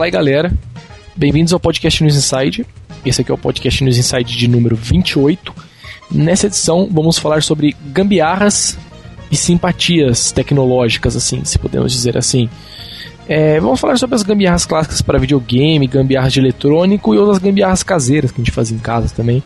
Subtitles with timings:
[0.00, 0.50] Fala aí, galera.
[1.14, 2.66] Bem-vindos ao Podcast News Inside.
[3.04, 5.54] Esse aqui é o Podcast News Inside de número 28.
[6.10, 8.78] Nessa edição, vamos falar sobre gambiarras
[9.30, 12.48] e simpatias tecnológicas, assim, se podemos dizer assim.
[13.28, 17.82] É, vamos falar sobre as gambiarras clássicas para videogame, gambiarras de eletrônico e outras gambiarras
[17.82, 19.42] caseiras que a gente faz em casa também.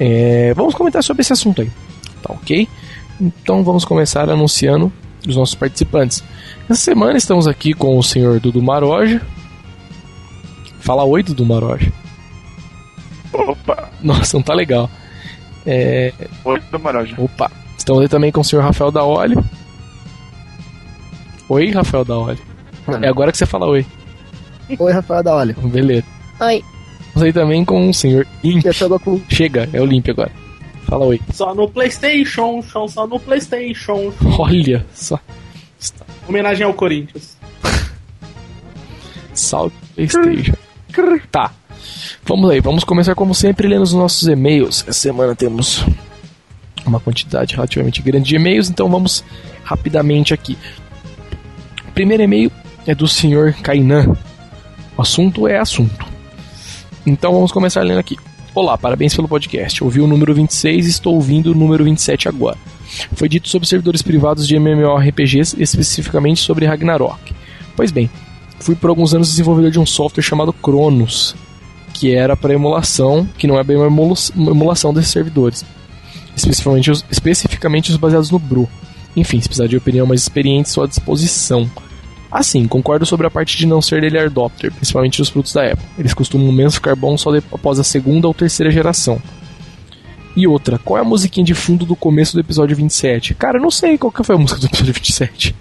[0.00, 1.70] É, vamos comentar sobre esse assunto aí,
[2.22, 2.66] tá ok?
[3.20, 4.90] Então vamos começar anunciando
[5.28, 6.24] os nossos participantes.
[6.66, 9.20] Essa semana estamos aqui com o senhor Dudu Maroja.
[10.86, 11.92] Fala oi, Dudu Maroja.
[13.32, 13.90] Opa!
[14.00, 14.88] Nossa, não tá legal.
[15.66, 16.14] É...
[16.44, 17.14] Oi, Dudu Maroja.
[17.18, 17.50] Opa!
[17.76, 19.34] Estamos aí também com o senhor Rafael Daoli.
[21.48, 22.38] Oi, Rafael Daoli.
[23.02, 23.84] É agora que você fala oi.
[24.78, 25.54] Oi, Rafael da Olha.
[25.54, 26.06] Beleza.
[26.40, 26.62] Oi.
[27.00, 28.64] Estamos aí também com o senhor Imp.
[29.28, 30.30] Chega, é o Limp agora.
[30.84, 31.20] Fala oi.
[31.32, 34.12] Só no PlayStation, chão, só no PlayStation.
[34.38, 35.18] Olha só.
[36.28, 37.36] Homenagem ao Corinthians.
[39.34, 40.65] Salve PlayStation.
[41.30, 41.52] Tá.
[42.24, 44.84] Vamos aí, vamos começar como sempre lendo os nossos e-mails.
[44.88, 45.84] Essa semana temos
[46.84, 49.24] uma quantidade relativamente grande de e-mails, então vamos
[49.64, 50.56] rapidamente aqui.
[51.88, 52.50] O primeiro e-mail
[52.86, 54.16] é do senhor Kainan.
[54.96, 56.06] O assunto é assunto.
[57.06, 58.16] Então vamos começar lendo aqui.
[58.54, 59.84] Olá, parabéns pelo podcast.
[59.84, 62.56] Ouvi o número 26 e estou ouvindo o número 27 agora.
[63.14, 67.34] Foi dito sobre servidores privados de MMORPGs, especificamente sobre Ragnarok.
[67.76, 68.08] Pois bem,
[68.60, 71.34] fui por alguns anos desenvolvedor de um software chamado Cronos,
[71.94, 75.64] que era para emulação, que não é bem uma emula- uma emulação desses servidores,
[76.36, 78.68] especificamente os, especificamente os baseados no Bru.
[79.16, 81.70] Enfim, se precisar de opinião mais experiente, estou à disposição.
[82.30, 85.86] Assim, concordo sobre a parte de não ser early adopter, principalmente dos produtos da Apple.
[85.98, 89.22] Eles costumam menos ficar bons só após a segunda ou terceira geração.
[90.36, 93.32] E outra, qual é a musiquinha de fundo do começo do episódio 27?
[93.32, 95.54] Cara, eu não sei qual que foi a música do episódio 27.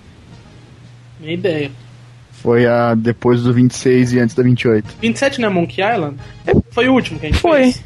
[1.22, 1.72] Minha ideia.
[2.46, 4.98] Foi a depois do 26 e antes da 28.
[5.02, 6.16] 27 não é Monkey Island?
[6.70, 7.64] Foi o último que a gente Foi.
[7.64, 7.84] fez.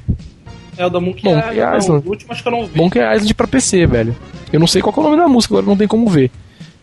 [0.77, 1.59] É o da Monkey, Monkey Island.
[1.71, 2.05] Não, Island.
[2.07, 2.77] o último acho que eu não vi.
[2.77, 4.13] Monkey Island pra PC, velho.
[4.51, 6.29] Eu não sei qual que é o nome da música, agora não tem como ver.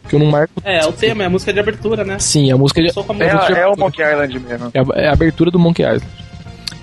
[0.00, 0.54] Porque eu não marco.
[0.64, 2.19] É, é o tema, é a música de abertura, né?
[2.19, 2.91] Sim, a música de...
[2.94, 3.76] Só com a É, música de é o.
[3.76, 4.70] Monkey Island mesmo.
[4.72, 6.04] é a, é a abertura do Monkey Island.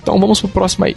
[0.01, 0.95] Então vamos pro próximo aí.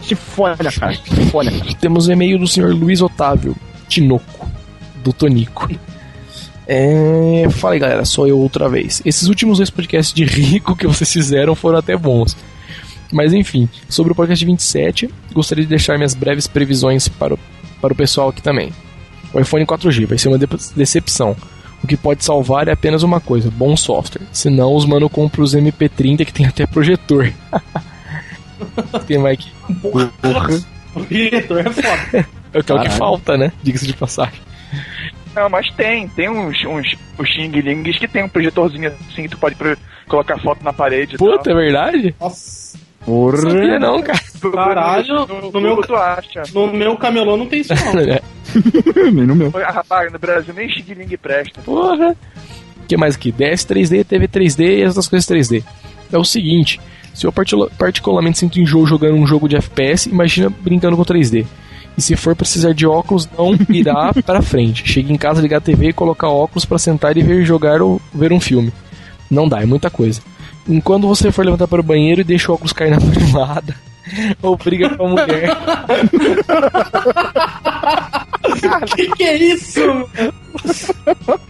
[0.00, 0.94] Se folha, cara.
[0.94, 1.52] Se folha.
[1.80, 3.54] Temos o e-mail do senhor Luiz Otávio
[3.88, 4.48] Tinoco,
[5.02, 5.68] do Tonico.
[6.66, 7.46] É...
[7.50, 9.02] Fala aí, galera, sou eu outra vez.
[9.04, 12.36] Esses últimos dois podcasts de rico que vocês fizeram foram até bons.
[13.12, 17.38] Mas enfim, sobre o podcast 27, gostaria de deixar minhas breves previsões para o,
[17.80, 18.72] para o pessoal aqui também.
[19.32, 21.36] O iPhone 4G vai ser uma de- decepção.
[21.82, 24.22] O que pode salvar é apenas uma coisa: bom software.
[24.32, 27.30] Senão, os mano compram os MP30 que tem até projetor.
[29.06, 29.52] tem mais que.
[30.94, 32.28] O diretor é foda.
[32.52, 32.90] É o que, é o que Caralho.
[32.92, 33.52] falta, né?
[33.62, 34.40] Diga-se de passagem.
[35.34, 36.08] Não, mas tem.
[36.08, 39.56] Tem uns, uns, uns Xing Lings que tem um projetorzinho assim que tu pode
[40.08, 42.14] colocar foto na parede e Puta, é verdade?
[42.20, 42.78] Nossa.
[43.06, 44.18] Não sabia não, cara.
[44.52, 46.42] Caralho, no, no no meu- tu acha.
[46.54, 48.00] No meu camelô não tem isso não.
[48.00, 48.22] É,
[49.12, 49.52] Nem no meu.
[49.56, 51.60] Ah, Rapaz, no Brasil nem Xing Ling presta.
[51.62, 52.16] Porra.
[52.82, 53.32] O que mais aqui?
[53.32, 55.62] DS 3D, TV 3D e as outras coisas 3D.
[56.12, 56.80] É o seguinte,
[57.14, 61.46] se eu particularmente sinto enjoo jogando um jogo de FPS, imagina brincando com 3D.
[61.96, 64.82] E se for precisar de óculos, não irá pra frente.
[64.86, 68.00] Chega em casa, ligar a TV e colocar óculos pra sentar e ver jogar ou
[68.12, 68.72] ver um filme.
[69.30, 70.20] Não dá, é muita coisa.
[70.68, 73.76] Enquanto você for levantar para o banheiro e deixa o óculos cair na privada,
[74.42, 75.56] ou briga com a mulher,
[78.96, 79.80] que que é isso?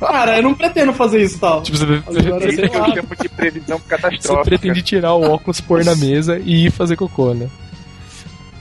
[0.00, 1.62] Cara, eu não pretendo fazer isso tal.
[1.62, 2.68] tipo, você, Agora, você- você
[3.88, 4.44] catastrófica.
[4.44, 7.48] pretende tirar o óculos, pôr na mesa e ir fazer cocô, né?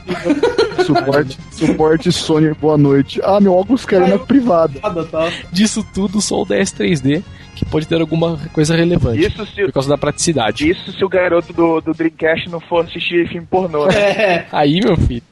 [0.85, 3.21] Suporte, suporte Sony, boa noite.
[3.23, 4.79] Ah, meu óculos caiu na privada.
[5.05, 5.31] Tá?
[5.51, 7.23] Disso tudo, só o DS 3D,
[7.55, 9.25] que pode ter alguma coisa relevante.
[9.25, 10.69] Isso se, Por causa da praticidade.
[10.69, 13.85] isso se o garoto do, do Dreamcast não for assistir filme pornô.
[13.87, 13.93] né?
[14.13, 15.23] É, Aí, meu filho.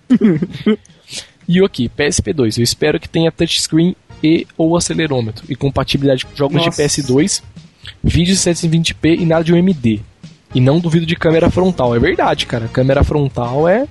[1.47, 2.57] e o aqui, PSP2.
[2.57, 5.43] Eu espero que tenha touchscreen e ou acelerômetro.
[5.49, 6.69] E compatibilidade com jogos Nossa.
[6.69, 7.41] de PS2,
[8.03, 9.99] vídeos 720p e nada de UMD.
[10.53, 11.95] E não duvido de câmera frontal.
[11.95, 12.67] É verdade, cara.
[12.71, 13.87] Câmera frontal é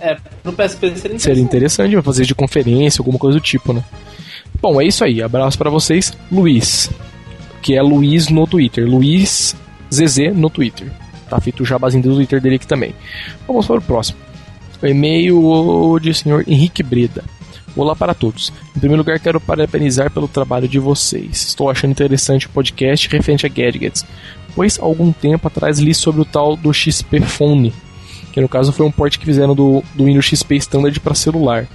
[0.00, 1.40] é, pro PSP seria seria interessante.
[1.40, 3.84] interessante pra fazer de conferência, alguma coisa do tipo, né?
[4.60, 5.22] Bom, é isso aí.
[5.22, 6.12] Abraço pra vocês.
[6.30, 6.90] Luiz.
[7.62, 8.86] Que é Luiz no Twitter.
[8.86, 9.56] Luiz
[9.92, 10.90] ZZ no Twitter.
[11.28, 12.94] Tá feito o jabazinho do Twitter dele aqui também.
[13.46, 14.18] Vamos para o próximo.
[14.82, 17.24] O e-mail de senhor Henrique Breda.
[17.76, 18.52] Olá para todos.
[18.76, 21.48] Em primeiro lugar, quero parabenizar pelo trabalho de vocês.
[21.48, 24.04] Estou achando interessante o podcast referente a gadgets,
[24.54, 27.72] pois algum tempo atrás li sobre o tal do XP Phone,
[28.32, 31.66] que no caso foi um port que fizeram do, do Windows XP Standard para celular.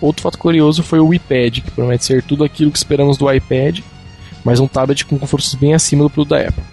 [0.00, 3.80] Outro fato curioso foi o iPad, que promete ser tudo aquilo que esperamos do iPad,
[4.44, 6.64] mas um tablet com confortos bem acima do produto da Apple.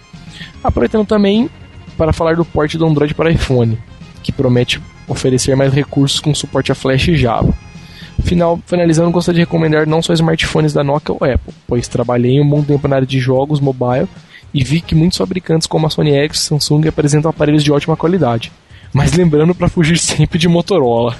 [0.62, 1.48] Aproveitando também
[1.96, 3.78] para falar do porte do Android para iPhone,
[4.22, 7.54] que promete oferecer mais recursos com suporte a Flash e Java.
[8.22, 12.48] Final, finalizando, gostaria de recomendar não só smartphones da Nokia ou Apple, pois trabalhei um
[12.48, 14.08] bom tempo na área de jogos mobile
[14.52, 17.96] e vi que muitos fabricantes como a Sony Ericsson e Samsung apresentam aparelhos de ótima
[17.96, 18.52] qualidade.
[18.92, 21.16] Mas lembrando para fugir sempre de Motorola.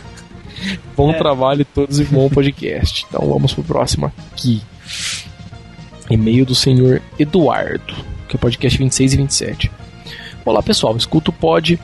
[0.96, 1.14] Bom É.
[1.14, 3.06] trabalho todos e bom podcast.
[3.08, 4.61] Então vamos pro próximo aqui.
[6.11, 7.94] E-mail do senhor Eduardo,
[8.28, 9.70] que é o podcast 26 e 27.
[10.44, 11.78] Olá pessoal, escuto o pod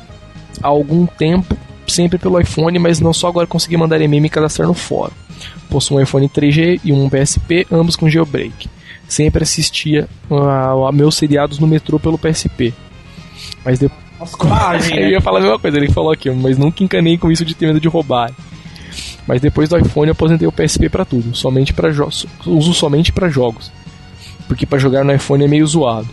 [0.60, 1.56] há algum tempo,
[1.86, 5.12] sempre pelo iPhone, mas não só agora consegui mandar e-mail e me cadastrar no fórum.
[5.70, 8.68] Possuo um iPhone 3G e um PSP, ambos com jailbreak.
[9.08, 12.74] Sempre assistia a, a meus seriados no metrô pelo PSP.
[13.64, 14.05] Mas depois.
[14.18, 15.10] Nossa, coragem, Eu né?
[15.12, 17.66] ia falar a mesma coisa, ele falou aqui, mas nunca encanei com isso de ter
[17.66, 18.30] medo de roubar.
[19.26, 21.90] Mas depois do iPhone eu aposentei o PSP pra tudo, somente para
[22.46, 23.72] uso somente pra jogos.
[24.46, 26.08] Porque pra jogar no iPhone é meio zoado.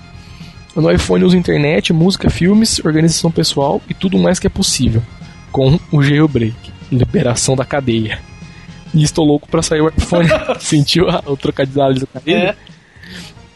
[0.76, 5.04] No iPhone eu uso internet, música, filmes, organização pessoal e tudo mais que é possível,
[5.52, 6.56] com o jailbreak,
[6.92, 8.20] liberação da cadeia.
[8.92, 10.28] E estou louco pra sair o iPhone.
[10.60, 12.38] Sentiu a- o trocadilho do cadeia?
[12.50, 12.73] É.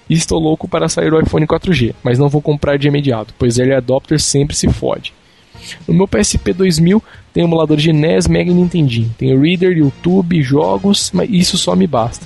[0.09, 3.57] E estou louco para sair o iPhone 4G, mas não vou comprar de imediato, pois
[3.57, 5.13] Early Adopter sempre se fode.
[5.87, 9.13] No meu PSP 2000 tem emulador de NES, Mega e Nintendinho.
[9.17, 12.25] Tem Reader, YouTube, jogos, mas isso só me basta.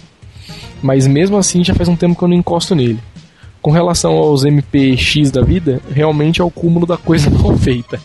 [0.81, 2.99] Mas mesmo assim já faz um tempo que eu não encosto nele.
[3.61, 7.99] Com relação aos MPX da vida, realmente é o cúmulo da coisa mal feita.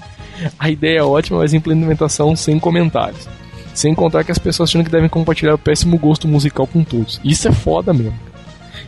[0.58, 3.26] A ideia é ótima, mas a implementação sem comentários.
[3.72, 7.20] Sem contar que as pessoas acham que devem compartilhar o péssimo gosto musical com todos.
[7.25, 8.19] Isso é foda mesmo.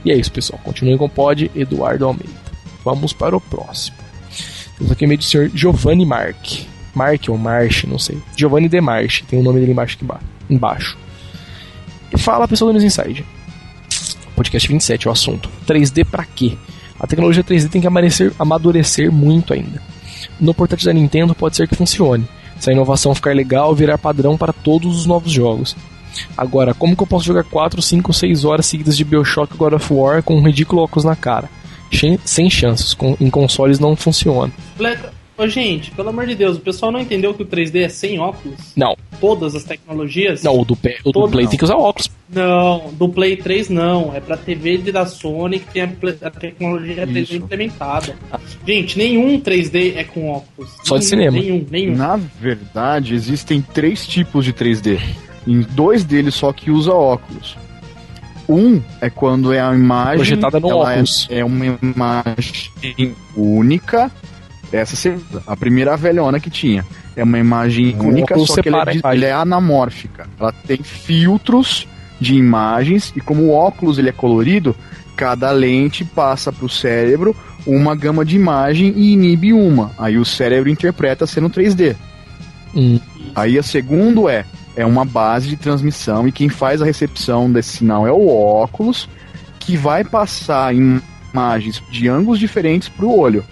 [0.04, 0.60] E é isso, pessoal.
[0.62, 2.32] Continuem com pod Eduardo Almeida.
[2.84, 3.96] Vamos para o próximo.
[4.76, 6.36] Temos aqui o e-mail do senhor Giovanni Mark.
[6.94, 8.18] Mark ou March, não sei.
[8.36, 10.96] Giovanni De March, tem o nome dele embaixo aqui emba- embaixo.
[12.12, 13.24] E fala, pessoal do News Inside.
[14.34, 15.50] Podcast 27 é o assunto.
[15.66, 16.56] 3D pra quê?
[16.98, 17.88] A tecnologia 3D tem que
[18.38, 19.82] amadurecer muito ainda.
[20.40, 22.26] No portátil da Nintendo pode ser que funcione.
[22.58, 25.76] Se a inovação ficar legal, virar padrão para todos os novos jogos.
[26.36, 29.92] Agora, como que eu posso jogar 4, 5, 6 horas seguidas de Bioshock God of
[29.92, 31.48] War com um ridículo óculos na cara?
[32.24, 34.52] Sem, chances, com- em consoles não funciona.
[35.38, 38.18] Ô, gente, pelo amor de Deus, o pessoal não entendeu que o 3D é sem
[38.18, 38.58] óculos?
[38.76, 40.42] Não, Todas as tecnologias?
[40.42, 41.50] não, o do, P- o do Play não.
[41.50, 42.10] tem que usar óculos.
[42.28, 44.12] Não, do Play 3 não.
[44.14, 45.88] É pra TV de- da Sony que tem a,
[46.26, 47.36] a tecnologia 3D Isso.
[47.36, 48.16] implementada.
[48.66, 50.70] Gente, nenhum 3D é com óculos.
[50.84, 51.38] Só de Nenhum, cinema.
[51.38, 51.96] Nenhum, nenhum.
[51.96, 54.98] Na verdade, existem três tipos de 3D.
[55.48, 57.56] Em dois deles só que usa óculos.
[58.46, 61.26] Um é quando é a imagem Projetada no é- óculos.
[61.30, 64.10] É, uma imagem única.
[64.70, 66.84] Essa seria a primeira velhona que tinha.
[67.16, 70.28] É uma imagem O única, só que ela é, ela é anamórfica.
[70.38, 71.88] Ela tem filtros
[72.20, 74.76] de imagens e como o óculos ele é colorido,
[75.16, 77.34] cada lente passa para o cérebro
[77.66, 79.92] uma gama de imagem e inibe uma.
[79.98, 81.96] Aí o cérebro interpreta sendo 3D.
[82.74, 83.00] Hum,
[83.34, 84.44] Aí a segundo é
[84.76, 89.08] é uma base de transmissão e quem faz a recepção desse sinal é o óculos
[89.58, 91.00] que vai passar im-
[91.32, 93.44] imagens de ângulos diferentes para o olho.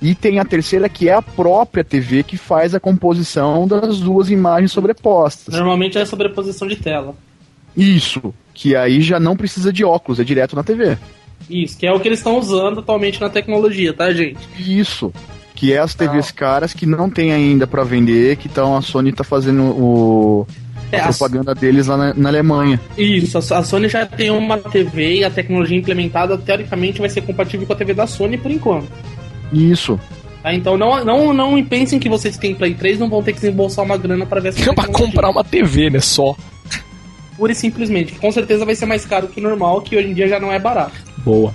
[0.00, 4.30] E tem a terceira que é a própria TV que faz a composição das duas
[4.30, 5.54] imagens sobrepostas.
[5.54, 7.14] Normalmente é sobreposição de tela.
[7.76, 10.98] Isso, que aí já não precisa de óculos, é direto na TV.
[11.48, 14.38] Isso, que é o que eles estão usando atualmente na tecnologia, tá, gente?
[14.58, 15.12] Isso,
[15.62, 19.12] que é as TVs caras que não tem ainda para vender, que então a Sony
[19.12, 20.44] tá fazendo o
[20.90, 22.80] É, a a- propaganda deles lá na, na Alemanha.
[22.98, 27.20] Isso, a a Sony já tem uma TV e a tecnologia implementada, teoricamente, vai ser
[27.20, 28.88] compatível com a TV da Sony por enquanto.
[29.52, 30.00] Isso.
[30.42, 30.52] Tá?
[30.52, 33.38] Então não, não, não pensem que vocês que têm Play 3 não vão ter que
[33.40, 35.06] desembolsar uma grana para ver essa pra tecnologia.
[35.06, 36.00] comprar uma TV, né?
[36.00, 36.34] Só.
[37.36, 38.14] Pura e simplesmente.
[38.14, 40.40] que Com certeza vai ser mais caro que o normal, que hoje em dia já
[40.40, 40.94] não é barato.
[41.18, 41.54] Boa.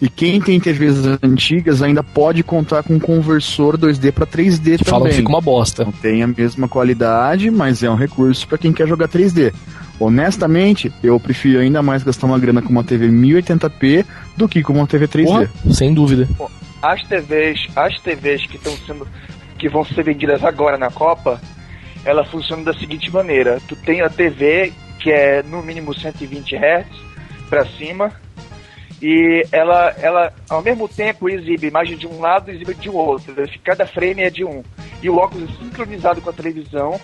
[0.00, 4.84] E quem tem TVs antigas ainda pode contar com um conversor 2D para 3D Que
[4.84, 5.16] falam que também.
[5.16, 5.84] fica uma bosta.
[5.84, 9.52] Não tem a mesma qualidade, mas é um recurso para quem quer jogar 3D.
[10.00, 14.04] Honestamente, eu prefiro ainda mais gastar uma grana com uma TV 1080p
[14.36, 15.24] do que com uma TV 3D.
[15.24, 16.28] Porra, sem dúvida.
[16.80, 19.06] As TVs, as TVs que estão sendo
[19.58, 21.40] que vão ser vendidas agora na Copa,
[22.04, 26.86] ela funciona da seguinte maneira: tu tem a TV que é no mínimo 120 Hz
[27.48, 28.12] para cima
[29.00, 33.34] e ela ela ao mesmo tempo exibe imagem de um lado e exibe de outro.
[33.64, 34.62] Cada frame é de um.
[35.02, 37.00] E o óculos é sincronizado com a televisão.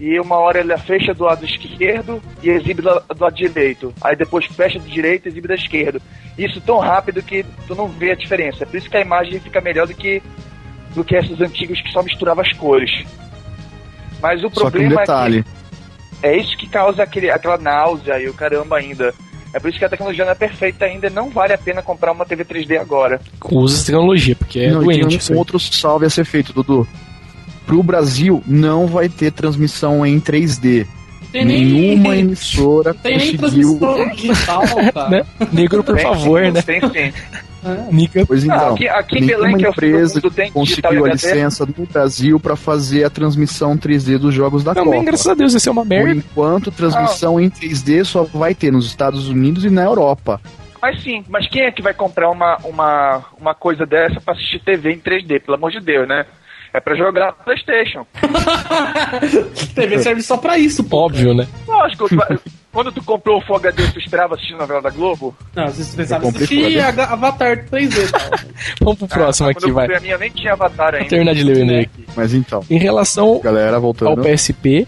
[0.00, 3.94] E uma hora ela fecha do lado esquerdo e exibe do do lado direito.
[4.00, 6.00] Aí depois fecha do direito e exibe da esquerda.
[6.36, 8.66] Isso tão rápido que tu não vê a diferença.
[8.66, 10.20] Por isso que a imagem fica melhor do que
[10.94, 12.90] do que esses antigos que só misturavam as cores.
[14.20, 15.62] Mas o Só que um problema detalhe, é que
[16.22, 19.12] é isso que causa aquele, aquela náusea e o caramba ainda.
[19.54, 22.12] É por isso que a tecnologia não é perfeita ainda, não vale a pena comprar
[22.12, 23.20] uma TV 3D agora.
[23.50, 25.06] Usa essa tecnologia, porque é não, doente.
[25.06, 25.38] tem isso um aí.
[25.38, 26.88] outro salve a ser feito, Dudu.
[27.66, 30.86] Pro Brasil, não vai ter transmissão em 3D.
[31.32, 33.78] Tem nem- Nenhuma emissora Não tem nem conseguiu.
[33.78, 34.62] transmissão digital,
[34.94, 35.08] cara.
[35.08, 35.24] Né?
[35.52, 36.62] Negro, por Tem favor, sim, né?
[36.62, 37.12] Tem sim.
[37.64, 37.92] É.
[37.92, 38.26] Nica.
[38.26, 40.52] Pois Ah, então, aqui, aqui em nenhuma Belém, é empresa tem digital
[40.90, 45.04] conseguiu a licença no Brasil para fazer a transmissão 3D dos jogos da Também, Copa.
[45.06, 46.10] graças a Deus, isso é uma Por merda.
[46.12, 50.40] enquanto, transmissão em 3D só vai ter nos Estados Unidos e na Europa.
[50.82, 54.58] Mas sim, mas quem é que vai comprar uma, uma, uma coisa dessa pra assistir
[54.58, 56.26] TV em 3D, pelo amor de Deus, né?
[56.74, 58.06] É pra jogar Playstation.
[59.74, 60.98] TV serve só pra isso, pô.
[61.04, 61.46] Óbvio, né?
[61.68, 62.06] Lógico,
[62.72, 65.36] quando tu comprou o Full HD, tu esperava assistir novela da Globo?
[65.54, 68.38] Não, vocês pensavam Eu comprei assistir Avatar 3D, tal.
[68.80, 69.94] Vamos pro próximo Ah, aqui, vai.
[69.94, 71.10] a minha nem tinha Avatar Vou ainda.
[71.10, 72.06] terminar de ler o aqui.
[72.16, 74.22] Mas então, Em relação galera, ao voltando.
[74.22, 74.86] PSP,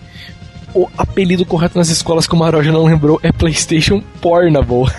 [0.74, 4.90] o apelido correto nas escolas que o Maroja não lembrou é PlayStation Pornable.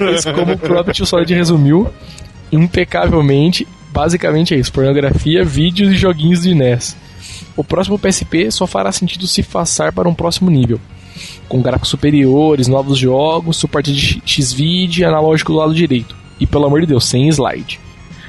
[0.00, 1.92] Mas como o próprio tio Solid resumiu
[2.50, 6.94] impecavelmente, basicamente é isso: pornografia, vídeos e joguinhos de NES.
[7.56, 10.78] O próximo PSP só fará sentido se passar para um próximo nível,
[11.48, 16.14] com gráficos superiores, novos jogos, suporte de X- X-Video e analógico do lado direito.
[16.38, 17.80] E pelo amor de Deus, sem slide.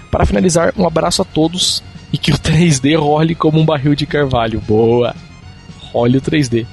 [0.10, 1.84] Para finalizar, um abraço a todos
[2.14, 4.62] e que o 3D role como um barril de carvalho.
[4.66, 5.14] Boa!
[5.92, 6.66] Role o 3D.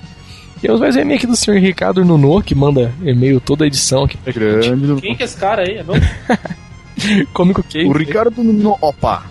[0.61, 4.05] Temos mais um e-mail aqui do senhor Ricardo Nuno, que manda e-mail toda a edição
[4.05, 4.39] aqui pra gente.
[4.71, 5.01] Grande.
[5.03, 5.79] Quem que é esse cara aí?
[5.79, 5.95] É bom?
[7.33, 7.87] Cômico Case.
[7.87, 8.77] O Ricardo no.
[8.81, 9.25] Opa!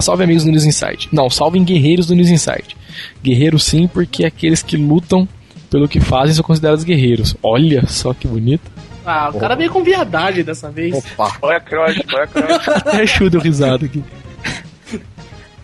[0.00, 1.08] Salve amigos do News Insight.
[1.12, 2.76] Não, salvem guerreiros do News Insight.
[3.22, 5.28] Guerreiros sim, porque aqueles que lutam
[5.70, 7.36] pelo que fazem são considerados guerreiros.
[7.42, 8.70] Olha só que bonito.
[9.04, 10.94] Ah, o cara veio com viadagem dessa vez.
[10.94, 11.36] Opa!
[11.42, 12.68] Olha crush, olha crush.
[12.68, 14.04] Até Chu deu risada aqui.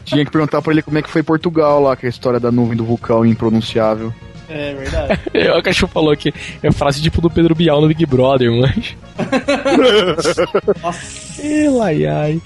[0.04, 2.38] Tinha que perguntar pra ele como é que foi Portugal lá, que é a história
[2.38, 4.12] da nuvem do vulcão impronunciável.
[4.48, 5.20] É verdade.
[5.34, 6.32] É, O cachorro falou que
[6.62, 8.94] é frase tipo do Pedro Bial no Big Brother, mas.
[10.82, 11.42] Nossa.
[11.82, 12.40] Ai, ai.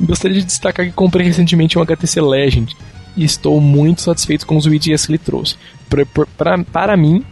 [0.00, 2.76] Gostaria de destacar que comprei recentemente um HTC Legend
[3.16, 5.56] e estou muito satisfeito com os widgets que ele trouxe.
[5.88, 6.04] Pra,
[6.36, 7.24] pra- para mim,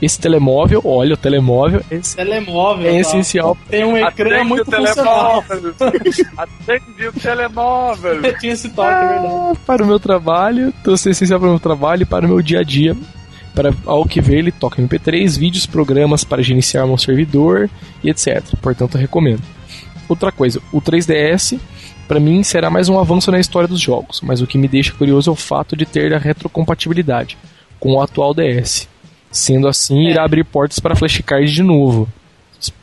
[0.00, 2.86] esse telemóvel, olha, o telemóvel é Telemóvel.
[2.90, 2.98] É tá?
[3.00, 3.56] essencial.
[3.70, 5.42] Tem um ecrã Atende muito o funcional.
[5.48, 5.74] telemóvel.
[6.36, 8.22] Atende o telemóvel.
[8.38, 9.26] Tinha esse toque, é verdade.
[9.28, 12.42] Ah, para o meu trabalho, trouxe essencial para o meu trabalho e para o meu
[12.42, 12.96] dia a dia.
[13.54, 17.68] Para ao que ver, ele toca MP3, vídeos, programas para gerenciar meu servidor
[18.02, 18.42] e etc.
[18.60, 19.42] Portanto, eu recomendo.
[20.08, 21.58] Outra coisa, o 3DS
[22.08, 24.92] para mim será mais um avanço na história dos jogos, mas o que me deixa
[24.92, 27.38] curioso é o fato de ter a retrocompatibilidade
[27.78, 28.88] com o atual DS.
[29.30, 30.10] Sendo assim, É.
[30.10, 32.08] irá abrir portas para flashcard de novo.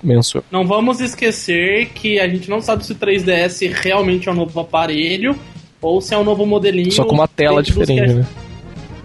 [0.04, 0.44] Menso.
[0.52, 4.60] Não vamos esquecer que a gente não sabe se o 3DS realmente é um novo
[4.60, 5.38] aparelho
[5.82, 6.92] ou se é um novo modelinho.
[6.92, 8.26] Só com uma tela diferente, né?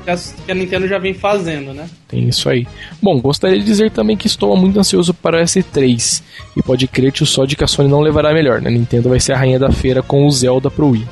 [0.05, 0.11] Que
[0.51, 1.89] a, Nintendo já vem fazendo, né?
[2.07, 2.67] Tem isso aí.
[3.03, 6.23] Bom, gostaria de dizer também que estou muito ansioso para o S3.
[6.57, 8.71] E pode crer que o só de que a Sony não levará melhor, né?
[8.71, 11.07] Nintendo vai ser a rainha da feira com o Zelda pro Wii.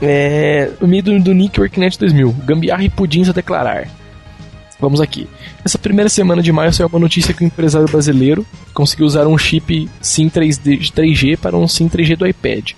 [0.00, 0.70] É.
[0.80, 2.32] O meio do, Nick Worknet 2000.
[2.44, 3.88] Gambiarra e pudins a declarar.
[4.80, 5.26] Vamos aqui.
[5.64, 9.38] Essa primeira semana de maio saiu uma notícia que o empresário brasileiro conseguiu usar um
[9.38, 12.72] chip SIM 3D, de 3G para um SIM 3G do iPad.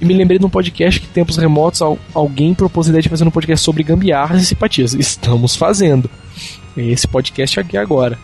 [0.00, 3.08] E me lembrei de um podcast que, tempos remotos, al- alguém propôs a ideia de
[3.08, 4.92] fazer um podcast sobre gambiarras e simpatias.
[4.94, 6.10] Estamos fazendo.
[6.76, 8.18] Esse podcast aqui agora.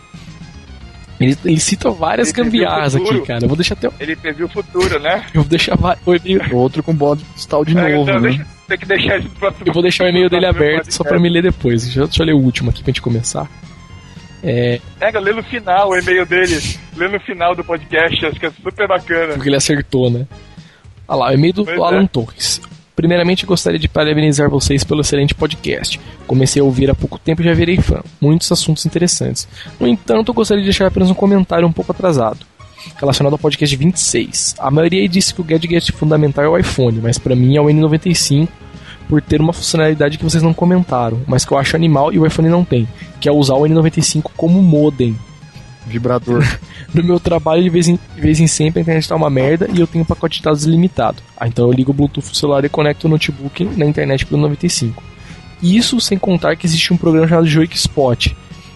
[1.19, 3.43] Ele, ele cita várias Ele gambiarras aqui, cara.
[3.45, 3.89] Eu vou deixar até.
[3.99, 5.23] Ele previu o futuro, né?
[5.33, 6.55] Eu vou deixar va- o e-mail.
[6.57, 8.29] Outro com bola de cristal de É, novo, então né?
[8.29, 9.63] deixa- tem que deixar próximo.
[9.65, 11.83] Eu vou deixar o e-mail dele aberto só pra me ler depois.
[11.83, 13.47] Deixa, deixa eu ler o último aqui pra gente começar.
[14.43, 16.59] É, Pega, lê no final o e-mail dele.
[16.97, 19.33] Lê no final do podcast, acho que é super bacana.
[19.35, 20.25] porque ele acertou, né?
[21.11, 22.07] Olha lá, o e-mail do Pois Alan é.
[22.07, 22.61] Torres.
[22.95, 25.99] Primeiramente, gostaria de parabenizar vocês pelo excelente podcast.
[26.25, 28.01] Comecei a ouvir há pouco tempo e já virei fã.
[28.21, 29.45] Muitos assuntos interessantes.
[29.77, 32.45] No entanto, gostaria de deixar apenas um comentário um pouco atrasado.
[32.95, 34.55] Relacionado ao podcast 26.
[34.57, 37.65] A maioria disse que o gadget fundamental é o iPhone, mas pra mim é o
[37.65, 38.47] N95
[39.09, 42.25] por ter uma funcionalidade que vocês não comentaram, mas que eu acho animal e o
[42.25, 42.87] iPhone não tem,
[43.19, 45.17] que é usar o N95 como modem.
[45.85, 46.43] Vibrador.
[46.93, 49.65] No meu trabalho, de vez, em, de vez em sempre, a internet tá uma merda
[49.73, 51.23] e eu tenho um pacote de dados limitado.
[51.37, 54.41] Ah, então eu ligo o Bluetooth do celular e conecto o notebook na internet pelo
[54.41, 55.01] 95.
[55.63, 58.27] Isso sem contar que existe um programa chamado Joik Spot,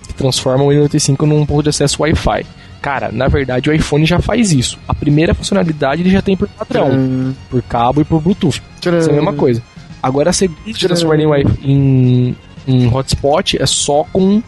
[0.07, 2.45] que transforma o N95 num ponto de acesso Wi-Fi.
[2.81, 4.79] Cara, na verdade o iPhone já faz isso.
[4.87, 8.61] A primeira funcionalidade ele já tem por padrão, por cabo e por Bluetooth.
[8.79, 8.99] Tcharam.
[8.99, 9.61] Isso é a mesma coisa.
[10.01, 12.35] Agora a segunda transformar em, em,
[12.67, 14.41] em hotspot é só com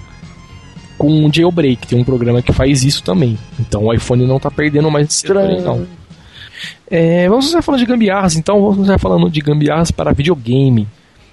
[0.98, 1.88] com um jailbreak.
[1.88, 3.38] Tem um programa que faz isso também.
[3.60, 5.86] Então o iPhone não tá perdendo mais esse aí, não.
[6.89, 10.88] É, vamos começar falando de gambiarras, então vamos começar falando de gambiarras para videogame.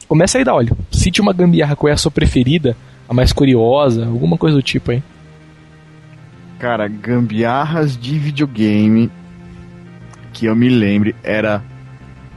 [0.06, 0.76] Começa aí da olho.
[0.90, 2.76] Cite uma gambiarra qual é a sua preferida,
[3.08, 5.02] a mais curiosa, alguma coisa do tipo aí.
[6.58, 9.10] Cara, gambiarras de videogame
[10.32, 11.62] que eu me lembre era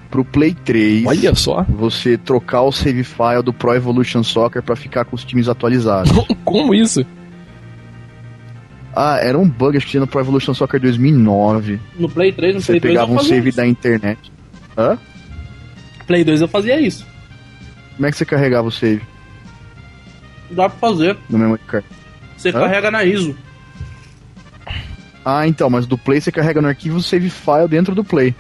[0.10, 1.66] pro Play 3 Olha só.
[1.68, 6.12] você trocar o save file do Pro Evolution Soccer pra ficar com os times atualizados.
[6.46, 7.06] Como isso?
[8.98, 11.80] Ah, era um bug, acho que tinha no Pro Evolution Soccer 2009.
[12.00, 13.58] No Play 3, no Você Play 3 pegava eu um save isso.
[13.58, 14.32] da internet.
[14.78, 14.98] Hã?
[16.08, 17.06] Play 2 eu fazia isso.
[17.96, 19.02] Como é que você carregava o save
[20.52, 21.18] Dá pra fazer.
[21.30, 21.86] no memory card?
[22.38, 22.54] Você Hã?
[22.54, 23.36] carrega na ISO.
[25.26, 28.34] Ah, então, mas do Play você carrega no arquivo o save file dentro do Play.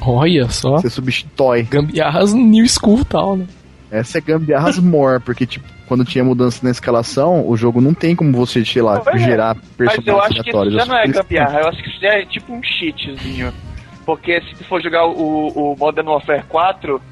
[0.00, 0.78] Olha só.
[0.78, 1.64] Você substitui.
[1.64, 3.46] Gambiarras new school tal, né?
[3.90, 8.14] Essa é gambiarras more, porque, tipo, quando tinha mudança na escalação, o jogo não tem
[8.14, 9.18] como você, sei lá, Não, é.
[9.18, 12.00] gerar Mas eu personagens acho que isso já não é gambiarra, eu acho que isso
[12.00, 13.52] já é tipo um cheatzinho.
[14.06, 17.02] Porque se tu for jogar o, o Modern Warfare 4,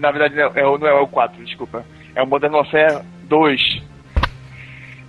[0.00, 3.82] na verdade não é, o- não é o 4, desculpa, é o Modern Warfare 2,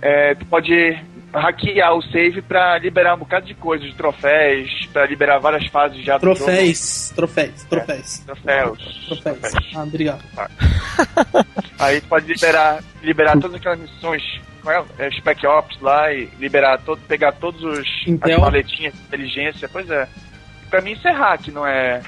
[0.00, 0.96] é, tu pode
[1.40, 6.02] hackear o save pra liberar um bocado de coisa, de troféus, pra liberar várias fases
[6.04, 6.36] já do jogo.
[6.36, 7.12] Troféus.
[7.14, 7.62] Troféus.
[7.64, 8.18] Troféus.
[8.20, 9.06] Troféus.
[9.06, 9.40] Troféus.
[9.40, 9.66] Troféus.
[9.74, 10.22] Ah, obrigado.
[11.78, 14.22] Aí tu pode liberar, liberar todas aquelas missões,
[14.62, 15.06] qual é?
[15.06, 18.36] É, Spec Ops lá e liberar todo, pegar todos os Intel.
[18.36, 20.08] as maletinhas de inteligência, pois é.
[20.70, 22.02] Pra mim isso é hack, não é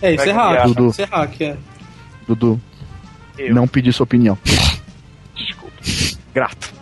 [0.00, 0.66] É, isso é Vai hack.
[0.68, 0.88] Dudu.
[0.90, 1.56] Isso é hack, é.
[2.26, 2.60] Dudu,
[3.36, 3.54] eu.
[3.54, 4.38] não pedi sua opinião.
[5.34, 5.76] Desculpa.
[6.32, 6.79] Grato.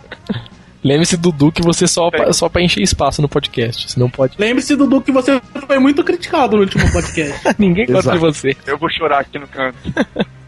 [0.89, 2.33] Lembre-se, Dudu, que você só, É.
[2.33, 3.91] só pra encher espaço no podcast.
[3.91, 4.35] Você não pode.
[4.39, 7.41] Lembre-se, Dudu, que você foi muito criticado no último podcast.
[7.59, 8.57] Ninguém gosta de você.
[8.67, 9.77] Eu vou chorar aqui no canto.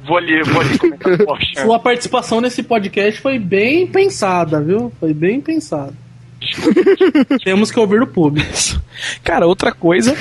[0.07, 1.61] vou ali, vou ali comentar poxa.
[1.63, 4.93] Sua participação nesse podcast foi bem pensada, viu?
[4.99, 5.93] Foi bem pensada.
[7.45, 8.49] Temos que ouvir o público.
[9.23, 10.15] Cara, outra coisa,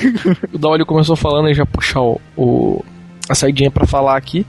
[0.54, 2.84] o Daolio começou falando e já puxar o, o-
[3.30, 4.46] a saidinha pra falar aqui.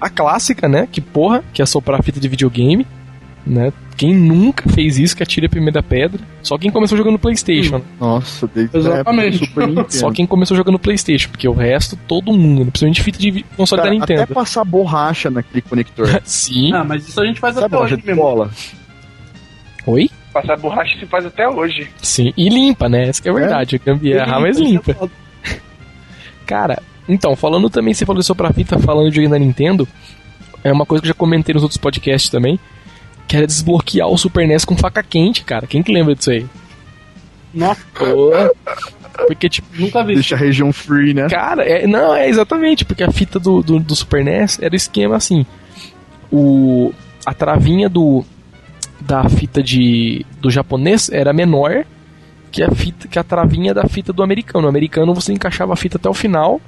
[0.00, 0.86] A clássica, né?
[0.90, 2.86] Que porra, que é soprar fita de videogame,
[3.46, 3.72] né?
[3.96, 6.20] Quem nunca fez isso que atira a primeira pedra?
[6.42, 7.80] Só quem começou jogando PlayStation.
[8.00, 9.52] Nossa, desde Exatamente.
[9.56, 9.90] a.
[9.90, 13.94] Só quem começou jogando PlayStation, porque o resto, todo mundo, principalmente fita de console Cara,
[13.96, 14.34] da até Nintendo.
[14.34, 16.08] passar borracha naquele conector.
[16.24, 16.72] Sim.
[16.72, 18.22] Ah, mas isso a gente faz Sabe até hoje mesmo.
[18.22, 18.50] bola?
[19.86, 20.10] Oi?
[20.32, 21.88] Passar borracha se faz até hoje.
[22.02, 22.32] Sim.
[22.36, 23.08] E limpa, né?
[23.08, 23.76] Essa que é a verdade.
[23.76, 25.08] É gambiarra, mas limpa.
[26.46, 29.86] Cara, então, falando também, você falou de soprar fita, falando de jogo da Nintendo,
[30.62, 32.58] é uma coisa que eu já comentei nos outros podcasts também,
[33.26, 35.66] que era desbloquear o Super NES com faca quente, cara.
[35.66, 36.46] Quem que lembra disso aí?
[37.52, 37.84] Nossa,
[39.26, 40.14] Porque, tipo, nunca vi.
[40.14, 41.28] Deixa a região free, né?
[41.28, 44.76] cara, é, não, é exatamente, porque a fita do, do, do Super NES era o
[44.76, 45.46] esquema assim.
[46.32, 46.92] O,
[47.24, 48.24] a travinha do,
[49.00, 51.84] da fita de, do japonês era menor
[52.50, 54.66] que a fita que a travinha da fita do americano.
[54.66, 56.60] O americano você encaixava a fita até o final,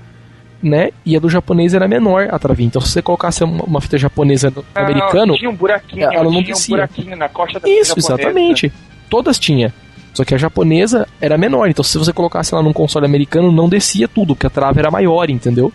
[0.67, 0.91] né?
[1.05, 2.67] E a do japonês era menor a travinha.
[2.69, 6.25] Então se você colocasse uma, uma fita japonesa no Não, americano, Tinha um buraquinho, ela
[6.25, 6.77] não tinha um descia.
[6.77, 8.13] buraquinho na costa da isso, japonesa.
[8.15, 8.73] exatamente.
[9.09, 9.73] Todas tinha.
[10.13, 13.69] Só que a japonesa era menor, então se você colocasse ela num console americano, não
[13.69, 15.71] descia tudo, porque a trava era maior, entendeu?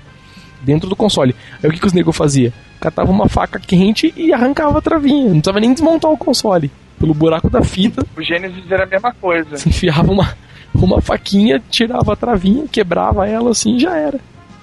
[0.64, 1.36] Dentro do console.
[1.64, 2.52] Aí o que, que os negros fazia?
[2.80, 5.26] Catava uma faca quente e arrancava a travinha.
[5.26, 6.72] Não precisava nem desmontar o console.
[7.00, 9.58] Pelo buraco da fita, O Genesis era a mesma coisa.
[9.58, 10.36] você enfiava uma,
[10.74, 14.20] uma faquinha, tirava a travinha, quebrava ela assim e já era.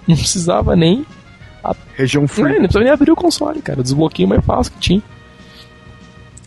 [0.09, 1.05] Não precisava nem.
[1.97, 2.45] Região Não, free.
[2.55, 3.81] não precisava nem abrir o console, cara.
[3.81, 5.03] O desbloqueio mais fácil que tinha.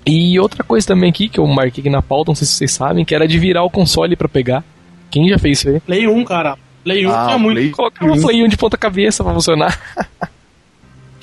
[0.06, 2.72] E outra coisa também aqui que eu marquei aqui na pauta, não sei se vocês
[2.72, 4.64] sabem, que era de virar o console pra pegar.
[5.12, 5.80] Quem já fez isso aí?
[5.82, 6.58] Play 1, cara.
[6.84, 7.58] Play 1 Ah, tinha muito.
[7.58, 9.80] Play- Colocava o Play 1 de ponta cabeça pra funcionar.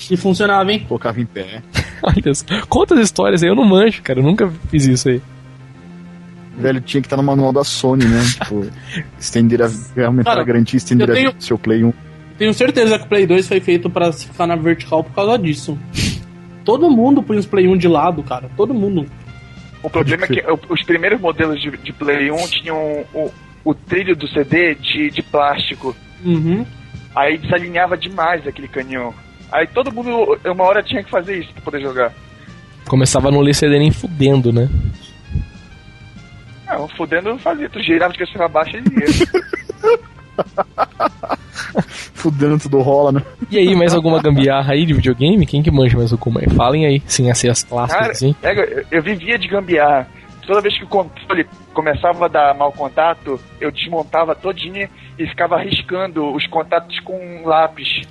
[0.09, 0.85] E funcionava, hein?
[0.87, 1.61] Colocava em pé.
[2.01, 2.45] Olha só.
[2.69, 3.49] Quantas histórias aí?
[3.49, 4.19] Eu não manjo, cara.
[4.19, 5.21] Eu nunca fiz isso aí.
[6.57, 8.21] Velho, tinha que estar no manual da Sony, né?
[8.41, 8.65] Tipo,
[9.19, 9.69] estender a,
[10.05, 11.91] aumentar Cara, a garantia, estender a tenho- vida do seu Play 1.
[12.39, 15.77] Tenho certeza que o Play 2 foi feito pra ficar na vertical por causa disso.
[16.63, 18.49] Todo mundo põe os Play 1 de lado, cara.
[18.55, 19.05] Todo mundo.
[19.83, 23.29] O problema é que os primeiros modelos de, de Play 1 tinham o,
[23.65, 25.93] o trilho do CD de, de plástico.
[26.23, 26.65] Uhum.
[27.13, 29.13] Aí desalinhava demais aquele canhão.
[29.51, 32.13] Aí todo mundo, uma hora tinha que fazer isso pra poder jogar.
[32.87, 34.69] Começava a não ler CD nem fudendo, né?
[36.65, 37.69] Não, fudendo não fazia.
[37.69, 40.09] Tu girava de cabeça pra baixo e ia.
[42.13, 43.21] Fudendo tudo rola, né?
[43.49, 45.45] E aí, mais alguma gambiarra aí de videogame?
[45.45, 46.49] Quem que manja mais alguma aí?
[46.49, 48.33] Falem aí, sem ser as clássicas, Cara, assim.
[48.41, 50.07] pega, eu, eu vivia de gambiarra.
[50.45, 55.57] Toda vez que o controle começava a dar mau contato, eu desmontava todinha e ficava
[55.59, 58.01] riscando os contatos com um lápis.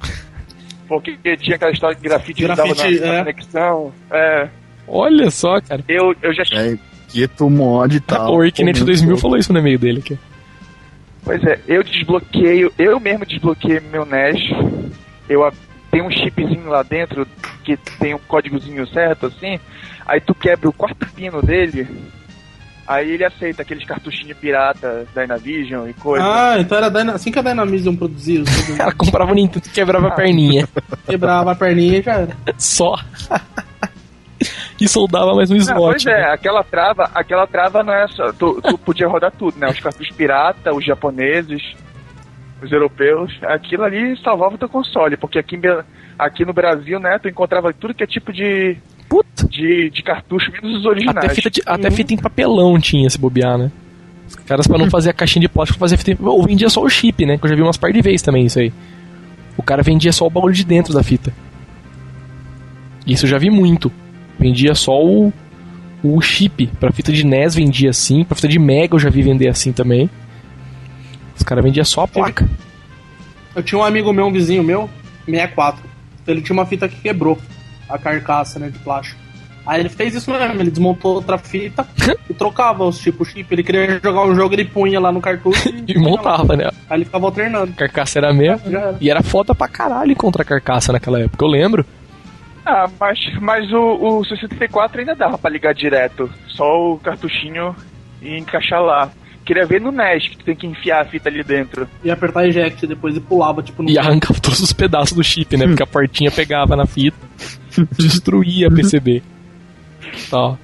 [0.87, 3.19] Porque tinha aquela história de grafite, Grafite, grafite na, na é.
[3.19, 3.93] conexão.
[4.11, 4.49] É,
[4.87, 5.83] Olha só, cara.
[5.87, 6.79] eu, eu já É,
[7.13, 8.35] Gueto mod e tal.
[8.35, 9.21] o Comenta 2000 pouco.
[9.21, 10.19] falou isso no e-mail dele aqui.
[11.29, 14.41] Pois é, eu desbloqueio, eu mesmo desbloqueei meu NES.
[15.29, 15.47] Eu
[15.91, 17.27] tem um chipzinho lá dentro
[17.63, 19.61] que tem um códigozinho certo assim.
[20.07, 21.87] Aí tu quebra o quarto pino dele.
[22.87, 26.25] Aí ele aceita aqueles cartuchinhos pirata da Dynavision e coisa.
[26.25, 27.13] Ah, então era Dyna...
[27.13, 28.43] assim que a Dynamism produzia.
[28.79, 30.67] Ela comprava o Nintendo e quebrava a perninha.
[31.07, 32.35] Quebrava a perninha e já era.
[32.57, 32.95] Só.
[34.81, 35.77] e soldava mais um Não, slot.
[36.05, 36.31] pois é, né?
[36.33, 38.33] aquela trava, aquela trava não é só.
[38.33, 39.69] Tu, tu podia rodar tudo, né?
[39.69, 41.63] Os cartuchos pirata, os japoneses,
[42.63, 43.33] os europeus.
[43.43, 45.59] Aquilo ali salvava o teu console, porque aqui,
[46.19, 48.77] aqui no Brasil, né, tu encontrava tudo que é tipo de,
[49.09, 49.47] Puta.
[49.49, 51.19] de, de cartucho, menos os originais.
[51.25, 53.71] Até fita, de- até fita em papelão tinha se bobear, né?
[54.29, 56.17] Os caras, pra não fazer a caixinha de plástico, fazer fita em...
[56.21, 57.39] Ou vendia só o chip, né?
[57.39, 58.71] Que eu já vi umas par de vezes também isso aí.
[59.57, 61.33] O cara vendia só o bagulho de dentro da fita.
[63.07, 63.91] Isso eu já vi muito.
[64.39, 65.33] Vendia só o,
[66.03, 66.67] o chip.
[66.79, 68.25] Pra fita de NES vendia assim.
[68.25, 70.09] Pra fita de Mega eu já vi vender assim também.
[71.37, 72.49] Os caras vendiam só a placa.
[73.55, 74.89] Eu tinha um amigo meu, um vizinho meu,
[75.25, 75.83] 64.
[76.27, 77.39] Ele tinha uma fita que quebrou
[77.89, 79.19] a carcaça, né, de plástico.
[79.67, 81.87] Aí ele fez isso mesmo, ele desmontou outra fita
[82.29, 83.53] e trocava os tipos chip.
[83.53, 86.71] Ele queria jogar um jogo, ele punha lá no cartucho E montava, né?
[86.89, 87.73] Aí ele ficava alternando.
[87.75, 88.97] Carcaça era era.
[89.01, 91.85] E era foda pra caralho contra a carcaça naquela época, eu lembro.
[92.69, 96.31] Ah, mas, mas o, o 64 ainda dava pra ligar direto.
[96.49, 97.75] Só o cartuchinho
[98.21, 99.11] e encaixar lá.
[99.43, 101.89] Queria ver no NES, que tu tem que enfiar a fita ali dentro.
[102.05, 103.89] E apertar eject depois e pulava, tipo, no.
[103.89, 105.67] E arrancava todos os pedaços do chip, né?
[105.67, 107.17] Porque a portinha pegava na fita,
[107.97, 109.23] destruía a PCB.
[110.31, 110.59] Tá.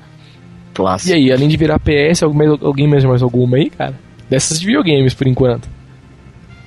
[0.74, 1.10] Clássico.
[1.10, 3.98] E aí, além de virar PS, alguém, alguém mais, mais alguma aí, cara?
[4.28, 5.66] Dessas de videogames, por enquanto.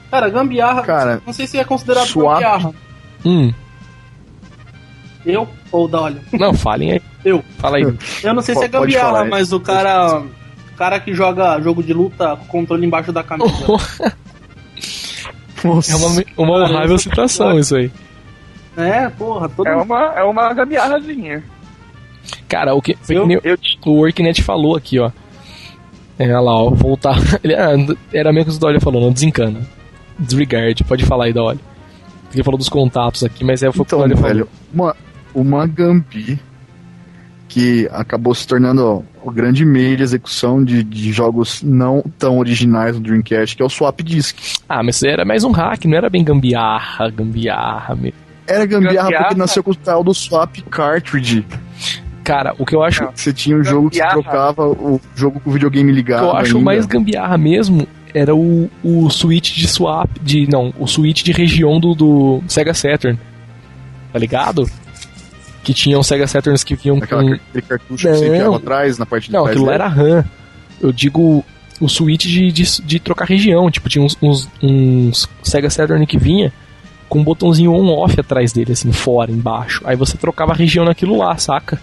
[0.09, 0.81] Cara, gambiarra.
[0.81, 2.41] Cara, não sei se é considerado swap.
[2.41, 2.73] gambiarra.
[3.23, 3.53] Hum,
[5.27, 6.19] Eu ou o Dolly?
[6.33, 7.01] não, falem aí.
[7.25, 7.43] Eu.
[7.57, 7.83] Fala aí.
[8.23, 10.19] Eu não sei se é gambiarra, mas o cara.
[10.21, 13.51] O cara que joga jogo de luta com o controle embaixo da camisa.
[15.63, 15.91] Nossa.
[15.91, 17.91] É uma, uma horrível isso- situação isso aí.
[18.77, 21.43] é, porra, todo É uma, é uma gambiarrazinha.
[22.47, 25.11] Cara, o que, foi Eu- que nem Eu o Worknet falou aqui, ó.
[26.19, 27.17] É, olha lá, ó, voltar.
[27.43, 27.69] Ele, ah,
[28.13, 29.61] era mesmo que o Dolly falou, não desencana.
[30.19, 31.59] Disregard, pode falar aí, Dolly.
[32.33, 34.27] Ele falou dos contatos aqui, mas é foi o que o Então, Dolly falou.
[34.29, 34.95] velho, uma,
[35.39, 36.39] uma Gambi
[37.47, 42.95] que acabou se tornando o grande meio de execução de, de jogos não tão originais
[42.95, 44.37] do Dreamcast, que é o Swap Disk.
[44.67, 48.17] Ah, mas era mais um hack, não era bem gambiarra, gambiarra mesmo.
[48.47, 49.23] Era gambiarra, Gambiarra?
[49.25, 51.45] porque nasceu com o tal do Swap Cartridge.
[52.23, 53.11] Cara, o que eu acho, Não.
[53.15, 54.21] Você tinha um jogo que você Gambiarra.
[54.23, 56.19] trocava o jogo com o videogame o ligado.
[56.21, 56.65] que eu acho ainda.
[56.65, 61.79] mais gambiarra mesmo era o, o switch de swap, de não, o switch de região
[61.79, 63.17] do, do Sega Saturn.
[64.11, 64.69] Tá ligado?
[65.67, 68.35] Que tinham Sega Saturns que vinham Aquela, com aquele cartucho que você Não.
[68.35, 69.75] enfiava atrás, na parte de Não, trás aquilo dele.
[69.83, 70.25] era RAM.
[70.79, 71.43] Eu digo
[71.81, 73.69] o switch de, de, de trocar região.
[73.69, 76.53] Tipo, tinha uns, uns, uns Sega Saturn que vinha
[77.09, 79.81] com um botãozinho on-off atrás dele, assim, fora, embaixo.
[79.85, 81.77] Aí você trocava a região naquilo lá, saca?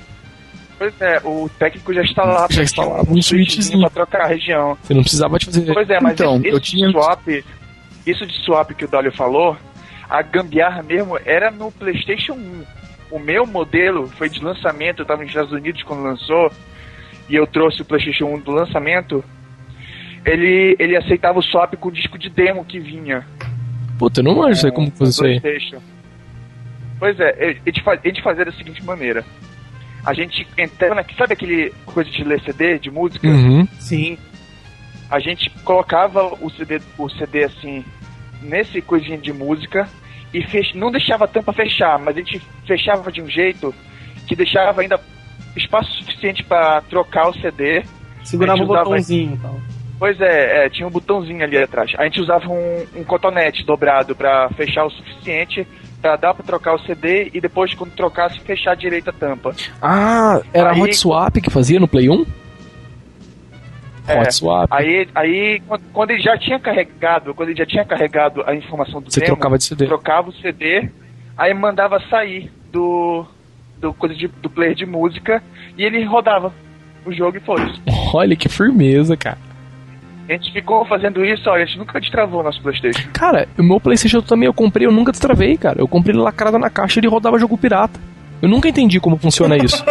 [0.79, 2.51] Pois é, o técnico já instalava.
[2.51, 3.81] Já instalava tinha um switchzinho.
[3.81, 4.79] pra trocar a região.
[4.83, 5.75] Você não precisava de fazer.
[5.75, 7.29] Pois é, mas Então, eu tinha- swap,
[8.07, 9.59] isso de swap que o Dolly falou,
[10.09, 12.63] a gambiarra mesmo era no PlayStation 1.
[13.11, 16.51] O meu modelo foi de lançamento, eu tava nos Estados Unidos quando lançou,
[17.29, 19.25] e eu trouxe o PlayStation 1 do lançamento.
[20.25, 23.27] Ele, ele aceitava o swap com o disco de demo que vinha.
[23.99, 25.81] Puta, eu não manjo sei como fazer isso aí.
[26.99, 29.25] Pois é, a gente, a gente fazia da seguinte maneira.
[30.05, 31.05] A gente entrava na.
[31.17, 33.27] Sabe aquele coisa de ler CD, de música?
[33.27, 33.67] Uhum.
[33.79, 34.19] Sim.
[35.11, 37.85] a gente colocava o CD, o CD assim,
[38.43, 39.89] nesse coisinha de música
[40.35, 40.77] e fech...
[40.77, 43.73] não deixava a tampa fechar, mas a gente fechava de um jeito
[44.27, 45.01] que deixava ainda
[45.57, 47.85] espaço suficiente para trocar o CD.
[48.25, 49.61] Segurava A o botãozinho e tal.
[49.99, 51.93] Pois é, é, tinha um botãozinho ali atrás.
[51.97, 55.67] A gente usava um, um cotonete dobrado para fechar o suficiente
[56.03, 59.55] para dar para trocar o CD e depois quando trocasse fechar direito a tampa.
[59.81, 62.27] Ah, era Aí- Hot Swap que fazia no Play 1?
[64.07, 64.21] É.
[64.21, 64.69] Hot Swap.
[64.71, 69.01] Aí, aí quando- quando ele já tinha carregado, quando ele já tinha carregado a informação
[69.01, 69.87] do Você demo, trocava de CD.
[69.87, 70.89] trocava o CD,
[71.37, 73.25] aí mandava sair do,
[73.79, 75.43] do coisa de, do player de música
[75.79, 76.53] e ele rodava
[77.07, 77.57] o jogo e foi.
[78.13, 79.39] Olha que firmeza, cara.
[80.29, 83.11] A gente ficou fazendo isso, olha, a gente nunca destravou o nosso Playstation.
[83.13, 85.79] Cara, o meu PlayStation também eu comprei, eu nunca destravei, cara.
[85.79, 88.01] Eu comprei ele lacrado na caixa e ele rodava jogo pirata.
[88.43, 89.83] Eu nunca entendi como funciona isso.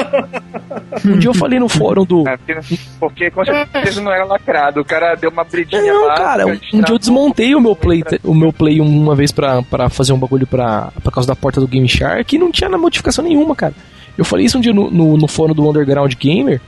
[1.06, 2.24] um dia eu falei no fórum do.
[2.24, 2.38] né?
[2.38, 6.48] Porque, porque com certeza não era lacrado, o cara deu uma bridinha Não, básica, cara,
[6.48, 9.90] um, um dia eu desmontei o meu Play, o meu Play uma vez pra, pra
[9.90, 13.24] fazer um bagulho pra, por causa da porta do Game Shark e não tinha modificação
[13.24, 13.74] nenhuma, cara.
[14.18, 16.62] Eu falei isso um dia no, no, no fórum do Underground Gamer,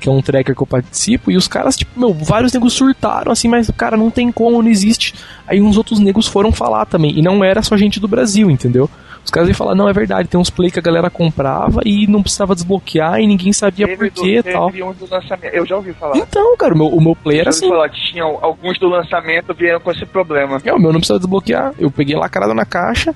[0.00, 3.30] que é um tracker que eu participo, e os caras, tipo, meu, vários negros surtaram
[3.30, 5.14] assim, mas, cara, não tem como, não existe.
[5.46, 8.90] Aí uns outros negros foram falar também, e não era só gente do Brasil, entendeu?
[9.24, 12.06] Os caras iam falar, não, é verdade, tem uns play que a galera comprava e
[12.06, 14.68] não precisava desbloquear e ninguém sabia por quê e tal.
[14.68, 15.54] Um do lançamento.
[15.54, 16.16] Eu já ouvi falar.
[16.16, 17.68] Então, cara, o meu, o meu play era assim.
[17.68, 20.58] falar que tinham alguns do lançamento vieram com esse problema.
[20.64, 21.74] É, o meu não precisava desbloquear.
[21.78, 23.14] Eu peguei lacrado na caixa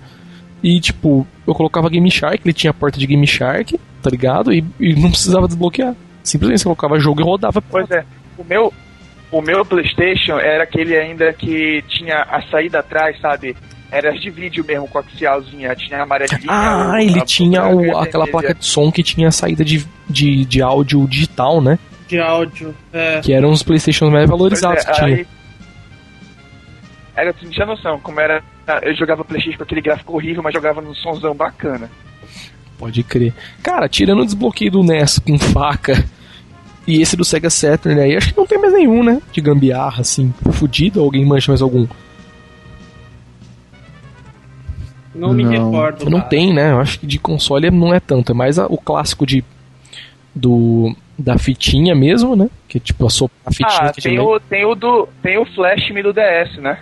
[0.62, 4.52] e, tipo, eu colocava Game Shark, ele tinha a porta de Game Shark, tá ligado?
[4.52, 5.94] E, e não precisava desbloquear.
[6.22, 7.60] Simplesmente você colocava jogo e rodava.
[7.60, 8.04] Pois é.
[8.38, 8.72] O meu,
[9.30, 13.56] o meu PlayStation era aquele ainda que tinha a saída atrás, sabe?
[13.94, 16.40] Era de vídeo mesmo, com axialzinha, tinha a amarelinha.
[16.48, 21.06] Ah, ele tinha o, aquela placa de som que tinha saída de, de, de áudio
[21.06, 21.78] digital, né?
[22.08, 23.20] De áudio, é.
[23.20, 25.16] Que eram os Playstations mais valorizados é, que tinha.
[25.16, 25.26] Aí,
[27.14, 28.42] era, tu não tinha noção, como era.
[28.82, 31.88] Eu jogava Playstation com aquele gráfico horrível, mas jogava num somzão bacana.
[32.76, 33.32] Pode crer.
[33.62, 36.04] Cara, tirando o desbloqueio do NES com faca
[36.84, 39.22] e esse do Sega Saturn aí, acho que não tem mais nenhum, né?
[39.30, 41.00] De gambiarra, assim, fudido.
[41.00, 41.86] Alguém mancha mais algum?
[45.14, 46.04] Não, me recordo.
[46.10, 46.30] Não cara.
[46.30, 46.72] tem, né?
[46.72, 48.32] Eu acho que de console não é tanto.
[48.32, 49.44] É mais a- o clássico de.
[50.34, 50.94] Do.
[51.16, 52.50] Da fitinha mesmo, né?
[52.66, 55.08] Que tipo a, so, a fitinha Ah, que tem o, tem o do.
[55.22, 56.76] Tem o Flash Me do DS, né?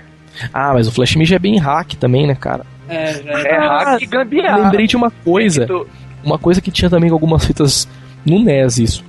[0.55, 2.65] Ah, mas o Flash Me já é bem hack também, né, cara?
[2.89, 3.43] É, já é.
[3.49, 4.57] É hack e gambiarra.
[4.65, 5.67] Lembrei de uma coisa.
[5.67, 5.87] Tu-
[6.25, 7.87] Uma coisa que tinha também com algumas fitas
[8.25, 9.05] no NES, isso.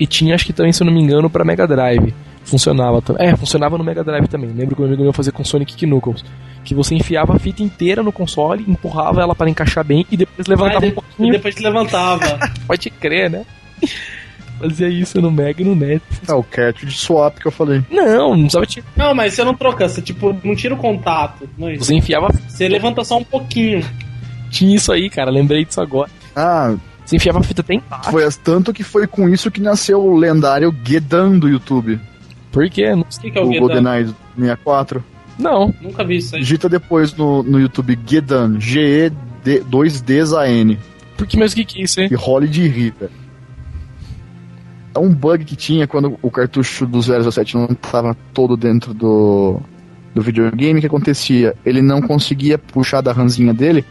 [0.00, 2.14] E tinha, acho que também, se eu não me engano, pra Mega Drive.
[2.44, 3.26] Funcionava também.
[3.28, 4.50] É, funcionava no Mega Drive também.
[4.50, 6.24] Lembro que o meu amigo meu fazia com Sonic Knuckles.
[6.64, 10.46] Que você enfiava a fita inteira no console, empurrava ela para encaixar bem e depois
[10.46, 11.28] levantava um de- pouquinho.
[11.28, 12.38] e depois te levantava.
[12.66, 13.44] Pode crer, né?
[14.58, 16.00] Fazia isso no Mega e no NES.
[16.28, 17.82] É o cartridge swap que eu falei.
[17.90, 18.86] Não, não precisava tirar.
[18.96, 21.48] não, mas você não troca, você tipo, não tira o contato.
[21.58, 21.84] Não é isso.
[21.84, 22.28] Você enfiava.
[22.48, 23.84] Você levanta só um pouquinho.
[24.50, 25.30] Tinha isso aí, cara.
[25.32, 26.08] Lembrei disso agora.
[26.36, 28.10] Ah, Você enfiava a fita até embaixo.
[28.12, 31.98] foi tanto que foi com isso que nasceu o lendário Gedan do YouTube.
[32.52, 32.94] Por quê?
[32.94, 33.60] Não- O que, que é o o Gedan?
[33.66, 35.04] GoldenEye 64.
[35.42, 35.74] Não.
[35.80, 36.42] Nunca vi isso aí.
[36.42, 40.78] Digita depois no, no YouTube Gedan, G-E-2-D-A-N.
[41.16, 42.08] Por que mesmo que que é isso, hein?
[42.10, 43.22] E role de rir, velho.
[44.94, 49.58] É um bug que tinha quando o cartucho do 007 não estava todo dentro do,
[50.14, 50.78] do videogame.
[50.78, 51.54] O que acontecia?
[51.64, 53.84] Ele não conseguia puxar da ranzinha dele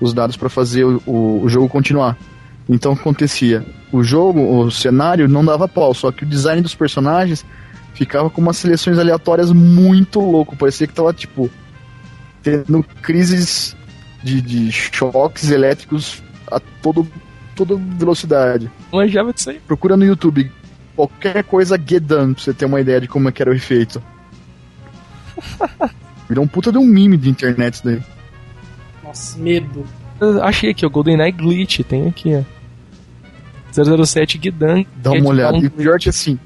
[0.00, 2.18] os dados para fazer o, o, o jogo continuar.
[2.68, 3.64] Então o que acontecia?
[3.92, 7.44] O jogo, o cenário não dava pau, só que o design dos personagens
[7.94, 10.56] ficava com umas seleções aleatórias muito louco.
[10.56, 11.50] Parecia que tava tipo
[12.42, 13.74] tendo crises
[14.22, 17.08] de, de choques elétricos a todo,
[17.54, 18.70] toda velocidade.
[18.92, 19.60] Não manjava disso aí.
[19.60, 20.50] Procura no YouTube
[20.94, 24.02] qualquer coisa Gedan pra você ter uma ideia de como é que era o efeito.
[26.28, 28.02] Virou um puta de um meme de internet isso daí.
[29.02, 29.86] Nossa, medo.
[30.20, 31.80] Eu Achei aqui, o GoldenEye Glitch.
[31.80, 32.42] Tem aqui, ó.
[34.04, 34.84] 007 Guidan.
[34.96, 35.58] Dá uma olhada.
[35.58, 36.38] E o pior que assim.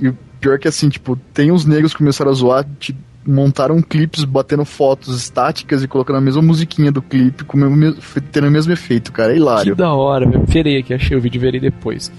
[0.00, 3.82] E o pior que assim, tipo, tem uns negros que começaram a zoar, te montaram
[3.82, 8.00] clipes batendo fotos estáticas e colocando a mesma musiquinha do clipe, com o mesmo,
[8.32, 9.30] tendo o mesmo efeito, cara.
[9.30, 9.76] É Que hilário.
[9.76, 10.44] da hora, velho.
[10.46, 12.10] Verei aqui, achei o vídeo, verei depois.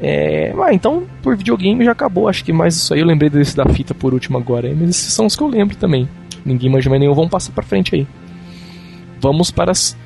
[0.00, 2.28] É, ah, então, por videogame já acabou.
[2.28, 3.00] Acho que mais isso aí.
[3.00, 5.48] Eu lembrei desse da fita por último agora, hein, mas esses são os que eu
[5.48, 6.08] lembro também.
[6.44, 7.14] Ninguém manja mais nenhum.
[7.14, 8.06] Vamos passar pra frente aí.
[9.20, 9.96] Vamos para as,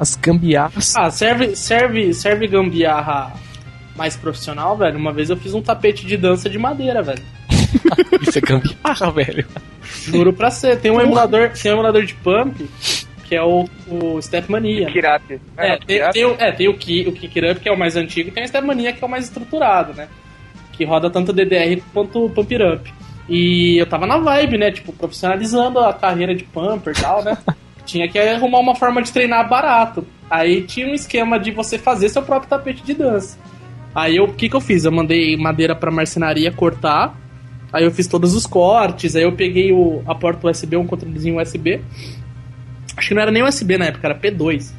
[0.00, 0.96] as gambiarras.
[0.96, 3.32] Ah, serve, serve, serve gambiarra
[3.98, 4.96] mais profissional, velho.
[4.96, 7.22] Uma vez eu fiz um tapete de dança de madeira, velho.
[8.22, 9.46] Isso é gambiarra, velho.
[10.04, 10.80] Juro pra ser.
[10.80, 12.66] Tem um emulador, tem um emulador de pump
[13.28, 14.90] que é o, o Stepmania.
[14.90, 15.38] Kirate.
[15.54, 17.10] É, não, tem, tem o, é, tem o, Ki, o
[17.50, 19.92] Up, que é o mais antigo, e tem o Stepmania, que é o mais estruturado,
[19.92, 20.08] né?
[20.72, 22.94] Que roda tanto DDR quanto o Pump It Up.
[23.28, 24.70] E eu tava na vibe, né?
[24.70, 27.36] Tipo, profissionalizando a carreira de pumper e tal, né?
[27.84, 30.06] tinha que arrumar uma forma de treinar barato.
[30.30, 33.38] Aí tinha um esquema de você fazer seu próprio tapete de dança.
[33.98, 34.84] Aí eu- o que que eu fiz?
[34.84, 37.18] Eu mandei madeira pra marcenaria cortar.
[37.72, 39.14] Aí eu fiz todos os cortes.
[39.16, 41.80] Aí eu peguei o, a porta USB, um controlezinho USB.
[42.96, 44.72] Acho que não era nem USB na época, era P2.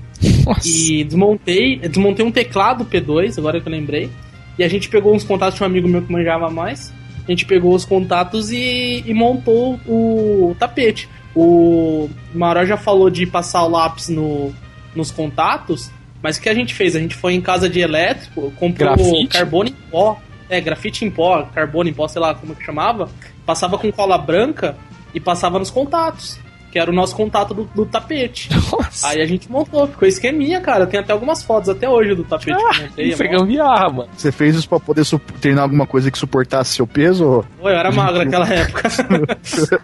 [0.46, 0.68] Nossa.
[0.68, 4.10] E desmontei, desmontei um teclado P2, agora que eu lembrei.
[4.58, 6.94] E a gente pegou uns contatos de um amigo meu que manjava mais.
[7.28, 11.08] A gente pegou os contatos e, e montou o tapete.
[11.36, 14.52] O Maró já falou de passar o lápis no,
[14.96, 16.96] nos contatos, mas o que a gente fez?
[16.96, 19.28] A gente foi em casa de elétrico, comprou Grafite?
[19.28, 20.20] carbono em pó.
[20.50, 23.10] É, grafite em pó, carbono em pó, sei lá como que chamava.
[23.46, 24.76] Passava com cola branca
[25.14, 26.40] e passava nos contatos.
[26.72, 28.48] Que era o nosso contato do, do tapete.
[28.72, 29.08] Nossa.
[29.08, 30.86] Aí a gente montou, ficou esqueminha, cara.
[30.86, 33.08] Tem até algumas fotos até hoje do tapete que eu montei.
[33.10, 34.10] Isso é é mó- gambiarra, mano.
[34.16, 35.04] Você fez isso pra poder
[35.42, 37.26] treinar alguma coisa que suportasse seu peso?
[37.26, 38.84] ou- Pô, eu era magro naquela época.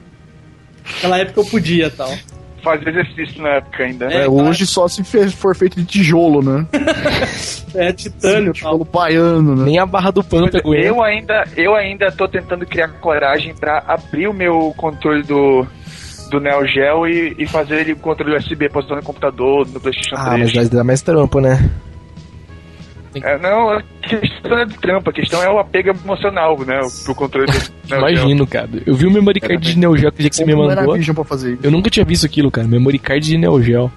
[0.93, 2.11] naquela época eu podia tal.
[2.65, 4.05] Fazia exercício na época ainda.
[4.11, 6.65] É, É, hoje só se for feito de tijolo, né?
[7.75, 8.53] É titânio tal.
[8.53, 9.65] Tijolo baiano, né?
[9.65, 10.87] Nem a barra do pântano aguenta.
[10.87, 15.65] Eu ainda, eu ainda tô tentando criar coragem pra abrir o meu controle do,
[16.31, 20.31] do Neo Geo e, e fazer ele controle USB posicionado no computador, no PlayStation Ah,
[20.35, 20.39] 3.
[20.41, 21.69] mas vai dar mais trampo, né?
[23.23, 26.79] É, não, a questão é de trampo, a questão é o apego emocional, né?
[27.03, 27.53] Pro controle do
[27.89, 27.99] Neo Geo.
[27.99, 28.69] Imagino, cara.
[28.85, 30.97] Eu vi o memory card de Neo Geo que você me mandou.
[31.63, 32.67] Eu nunca tinha visto aquilo, cara.
[32.67, 33.91] Memory card de Neo Geo.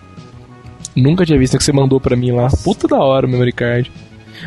[0.94, 2.48] Nunca tinha visto que você mandou pra mim lá.
[2.64, 3.90] Puta da hora o memory card.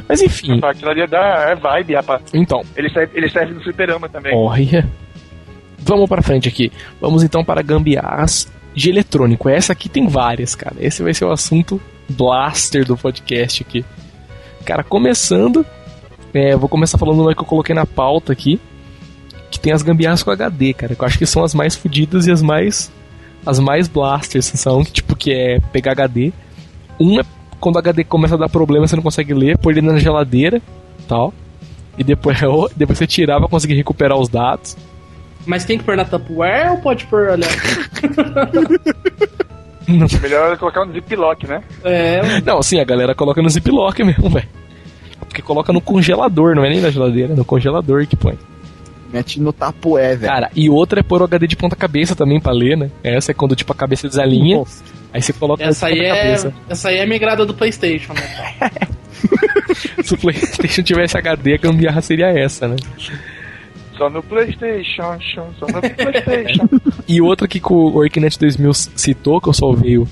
[0.08, 2.22] Mas enfim, Aquilo ali é, da, é vibe, rapaz.
[2.34, 2.64] então.
[2.76, 4.34] Ele serve, ele serve no fliperama também.
[4.36, 4.88] Olha.
[5.80, 6.72] Vamos pra frente aqui.
[7.00, 9.50] Vamos então para gambiarras de eletrônico.
[9.50, 10.76] Essa aqui tem várias, cara.
[10.80, 13.84] Esse vai ser o assunto blaster do podcast aqui.
[14.66, 15.66] Cara, começando.
[16.34, 18.60] é, vou começar falando uma que eu coloquei na pauta aqui.
[19.50, 20.96] Que tem as gambiarras com HD, cara.
[20.96, 22.92] Que eu acho que são as mais fodidas e as mais.
[23.46, 26.32] As mais blasters são, que, tipo, que é pegar HD.
[27.00, 27.24] Um é
[27.60, 30.62] quando o HD começa a dar problema, você não consegue ler, pôr ele na geladeira
[31.08, 31.34] tal.
[31.98, 32.38] E depois,
[32.76, 34.78] depois você tirar pra conseguir recuperar os dados.
[35.46, 37.48] Mas tem que pôr na Tupperware ou pode pôr, olha?
[40.22, 41.62] Melhor colocar um ziplock, né?
[41.84, 44.48] É, Não, sim, a galera coloca no ziplock mesmo, velho.
[45.20, 48.38] Porque coloca no congelador, não é nem na geladeira, é no congelador que põe.
[49.12, 50.32] Mete no tapoé, velho.
[50.32, 52.90] Cara, e outra é pôr o HD de ponta cabeça também pra ler, né?
[53.04, 54.84] Essa é quando tipo a cabeça desalinha, Nossa.
[55.14, 56.16] aí você coloca essa aí é.
[56.16, 56.54] cabeça.
[56.70, 58.22] Essa aí é migrada do Playstation, né?
[60.04, 62.76] Se o PlayStation tivesse HD, a gambiarra seria essa, né?
[64.02, 65.20] Só no Playstation,
[65.60, 66.68] só no Playstation.
[67.08, 70.08] E outra que o Orknet 2000 citou, que eu salvei o,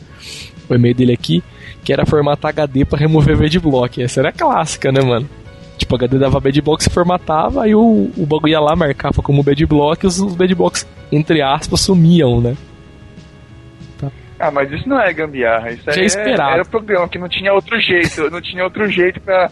[0.70, 1.44] o e-mail dele aqui,
[1.84, 4.04] que era formatar HD pra remover bedblock.
[4.04, 5.28] Essa era clássica, né, mano?
[5.76, 10.04] Tipo, HD dava bedblock, se formatava, aí o, o bagulho ia lá, marcava como bedblock,
[10.04, 12.56] e os, os bedblocks, entre aspas, sumiam, né?
[14.40, 16.54] ah, mas isso não é gambiarra, isso Já aí é, esperado.
[16.54, 19.50] era o programa, que não tinha outro jeito, não tinha outro jeito pra...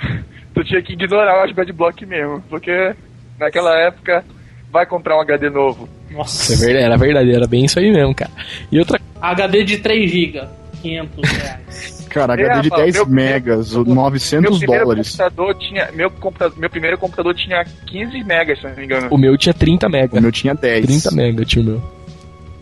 [0.52, 2.94] tu tinha que ignorar os bad block mesmo, porque
[3.40, 4.24] naquela época
[4.70, 5.88] vai comprar um HD novo.
[6.10, 6.52] Nossa.
[6.52, 8.30] Isso é verdade, era verdade, era bem isso aí mesmo, cara.
[8.70, 10.42] E outra HD de 3 GB,
[10.82, 12.06] 500 reais.
[12.10, 15.10] Cara, É, HD de rapaz, 10 meu- megas, meu- 900 meu primeiro dólares.
[15.10, 19.08] computador tinha, meu, computa- meu primeiro computador tinha 15 megas, se não me engano.
[19.10, 20.20] o meu tinha 30 O mega.
[20.20, 20.84] meu tinha 10.
[20.86, 21.99] 30 mega tinha o meu.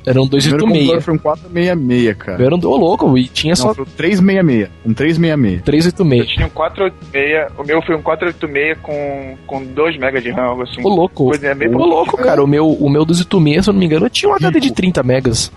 [0.08, 1.04] Eram O primeiro computador 286.
[1.04, 2.44] foi um 466, cara.
[2.44, 4.70] Era um ô louco, e tinha Não, só foi um 366.
[4.86, 5.58] Um 366.
[5.58, 6.28] Eu 386.
[6.34, 10.62] tinha um 486, o meu foi um 486 com, com 2 megas de RAM, algo
[10.62, 10.80] assim.
[10.82, 11.26] Ô louco.
[11.26, 12.42] Coisa, é bem Ô louco, cara.
[12.42, 14.76] O meu, o meu 286, se eu não me engano, tinha um HD de Rico.
[14.76, 15.52] 30 megas.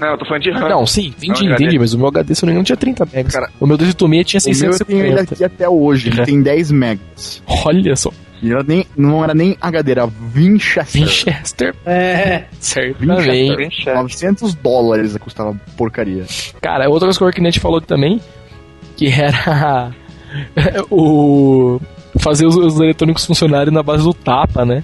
[0.00, 0.66] Não, eu tô falando de RAM.
[0.68, 2.76] Não, sim, entendi, Não, entendi, mas o meu HD, se eu não me engano, tinha
[2.76, 3.32] 30 megas.
[3.34, 5.34] Cara, o meu 286 tinha O meu eu tenho ele 650.
[5.34, 6.08] aqui até hoje.
[6.08, 6.24] Ele É.
[6.24, 7.42] tem 10 megas.
[7.66, 8.10] Olha só.
[8.42, 11.02] E era nem, não era nem HD, era Winchester.
[11.02, 12.44] Winchester, É.
[13.56, 13.96] Bem chato.
[13.96, 16.24] 900 dólares custava porcaria.
[16.60, 18.20] Cara, outra coisa que o Orknet falou também,
[18.96, 19.90] que era
[20.90, 21.80] o
[22.18, 24.82] fazer os, os eletrônicos funcionarem na base do tapa, né?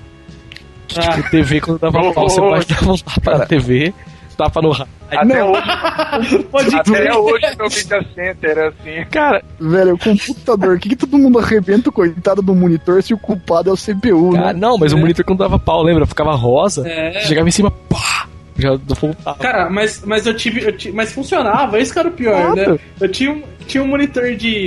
[0.88, 1.12] Que, Ah.
[1.14, 3.92] tipo, TV quando dava pau, você pode dar um tapa na TV,
[4.36, 4.92] tapa no rádio.
[5.10, 9.04] Até hoje, Pode até hoje meu Media Center era assim.
[9.10, 13.14] Cara, Velho, o computador, o que, que todo mundo arrebenta o coitado do monitor se
[13.14, 14.58] o culpado é o CPU, cara, né?
[14.58, 16.06] não, mas o monitor quando dava pau, lembra?
[16.06, 17.20] Ficava rosa, É.
[17.20, 18.26] chegava em cima, pá,
[18.58, 19.38] já voltava.
[19.38, 22.72] Cara, mas, mas eu tive, eu tive- Mas funcionava, isso que era o pior, Claro.
[22.74, 22.78] né?
[23.00, 24.64] Eu tinha um, tinha um monitor de.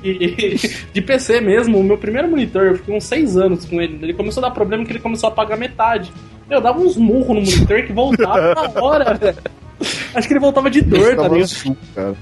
[0.00, 3.98] De, de PC mesmo, o meu primeiro monitor, eu fiquei uns 6 anos com ele.
[4.02, 6.12] Ele começou a dar problema que ele começou a apagar metade.
[6.56, 9.36] Eu dava uns murros no monitor que voltava na hora, velho.
[10.14, 12.14] Acho que ele voltava de dor, tá azul, cara.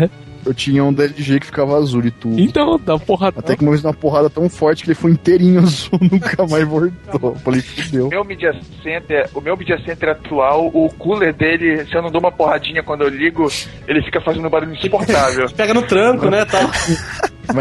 [0.00, 0.10] né?
[0.46, 2.40] Eu tinha um da LG que ficava azul e tudo.
[2.40, 3.40] Então, dá porrada.
[3.40, 6.46] Até que uma vez deu uma porrada tão forte que ele foi inteirinho azul, nunca
[6.46, 7.30] mais voltou.
[7.30, 8.08] Eu Falei, fudeu.
[8.08, 12.20] Meu Media Center, o meu Media Center atual, o cooler dele, se eu não dou
[12.20, 13.48] uma porradinha quando eu ligo,
[13.86, 15.46] ele fica fazendo um barulho insuportável.
[15.56, 16.62] Pega no tranco, né, tal.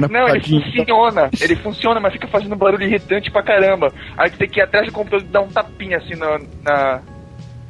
[0.10, 3.94] Não, ele funciona, ele funciona, mas fica fazendo um barulho irritante pra caramba.
[4.18, 6.40] Aí tu tem que ir atrás do computador e dar um tapinha assim na.
[6.64, 7.02] na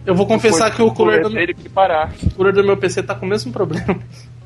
[0.06, 2.12] Eu vou confessar que o cooler do, ele pra parar.
[2.24, 4.00] o cooler do meu PC tá com o mesmo problema.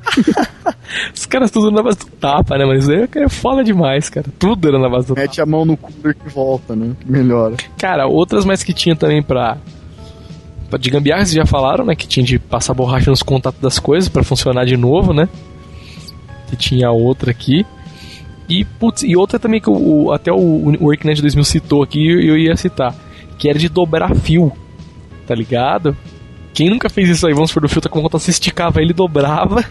[1.14, 2.64] Os caras tudo na base do tapa, né?
[2.64, 4.26] Mas isso aí é foda demais, cara.
[4.38, 5.26] Tudo era na base do tapa.
[5.26, 6.94] Mete a mão no cooler que volta, né?
[7.06, 7.56] Melhora.
[7.78, 9.56] Cara, outras mais que tinha também pra.
[10.68, 11.94] pra de gambiarra, vocês já falaram, né?
[11.94, 15.28] Que tinha de passar borracha nos contatos das coisas pra funcionar de novo, né?
[16.48, 17.64] Que tinha outra aqui.
[18.48, 22.04] E, putz, e outra também que o, o- até o, o Worknet 2000 citou aqui
[22.04, 22.94] eu ia citar.
[23.38, 24.50] Que era de dobrar fio.
[25.26, 25.96] Tá ligado?
[26.52, 28.92] Quem nunca fez isso aí, vamos supor, do fio tá com conta, você esticava ele,
[28.92, 29.64] dobrava.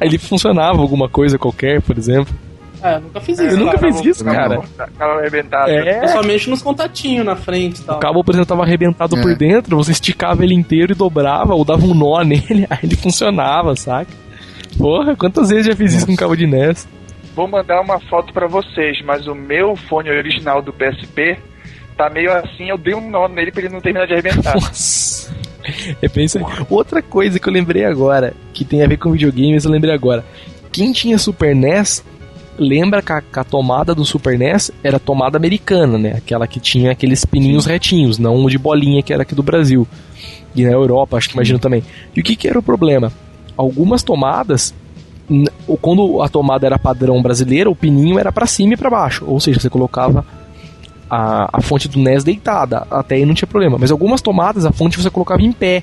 [0.00, 2.34] Aí ele funcionava alguma coisa qualquer, por exemplo.
[2.82, 3.56] É, eu nunca fiz Eu isso.
[3.56, 3.92] nunca cara.
[3.92, 4.60] fiz isso, cara.
[4.98, 5.70] Tava arrebentado.
[5.70, 6.04] É.
[6.04, 7.98] Eu só mexo nos contatinhos na frente e O tal.
[7.98, 9.22] cabo, por exemplo, tava arrebentado É.
[9.22, 12.96] por dentro, você esticava ele inteiro e dobrava, ou dava um nó nele, aí ele
[12.96, 14.10] funcionava, saca?
[14.76, 16.86] Porra, quantas vezes já fiz isso com cabo de NES?
[17.34, 21.38] Vou mandar uma foto pra vocês, mas o meu fone original do PSP
[21.96, 24.54] tá meio assim, eu dei um nó nele pra ele não terminar de arrebentar.
[24.54, 25.34] Nossa.
[26.02, 26.44] É bem isso aí.
[26.70, 30.24] Outra coisa que eu lembrei agora, que tem a ver com videogames, eu lembrei agora.
[30.72, 32.04] Quem tinha Super NES,
[32.58, 36.14] lembra que a, que a tomada do Super NES era a tomada americana, né?
[36.16, 39.86] Aquela que tinha aqueles pininhos retinhos, não o de bolinha que era aqui do Brasil.
[40.54, 41.82] E na Europa, acho que imagino também.
[42.14, 43.12] E o que, que era o problema?
[43.56, 44.74] Algumas tomadas,
[45.80, 49.24] quando a tomada era padrão brasileira, o pininho era pra cima e pra baixo.
[49.26, 50.24] Ou seja, você colocava
[51.10, 53.76] a, a fonte do NES deitada, até aí não tinha problema.
[53.78, 55.82] Mas algumas tomadas a fonte você colocava em pé.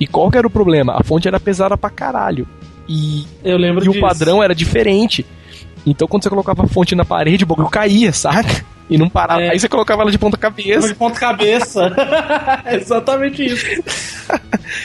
[0.00, 0.96] E qual que era o problema?
[0.98, 2.46] A fonte era pesada pra caralho.
[2.88, 4.04] E, Eu lembro e o disso.
[4.04, 5.24] padrão era diferente.
[5.86, 8.64] Então quando você colocava a fonte na parede, o bagulho caía, saca?
[8.90, 9.40] E não parava.
[9.42, 9.50] É.
[9.50, 10.88] Aí você colocava ela de ponta cabeça.
[10.88, 11.92] de ponta cabeça.
[12.72, 13.64] Exatamente isso.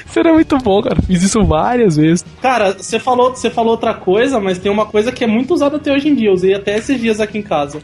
[0.06, 1.02] Isso era muito bom, cara.
[1.02, 2.26] Fiz isso várias vezes.
[2.42, 5.78] Cara, você falou, você falou outra coisa, mas tem uma coisa que é muito usada
[5.78, 6.30] até hoje em dia.
[6.30, 7.80] Eu usei até esses dias aqui em casa.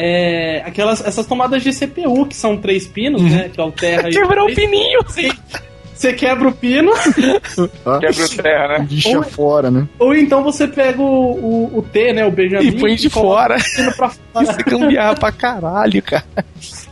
[0.00, 3.48] É, aquelas, essas tomadas de CPU, que são três pinos, né?
[3.52, 5.00] Que é o terra e Quebrar o pininho.
[5.08, 5.28] Sim.
[5.92, 6.92] Você quebra o pino?
[6.94, 8.86] Quebra o terra, né?
[8.88, 9.88] Lixa Ou- fora, né?
[9.98, 11.32] ou então você pega o,
[11.74, 12.24] o, o T, né?
[12.24, 12.68] O Benjamin.
[12.68, 13.90] E põe de coloca fora.
[13.90, 14.46] o pra E fora.
[14.46, 16.24] você cambiava pra caralho, cara.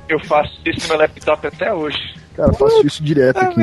[0.08, 1.98] Eu faço isso no meu laptop até hoje.
[2.36, 3.60] Cara, eu faço isso direto aqui.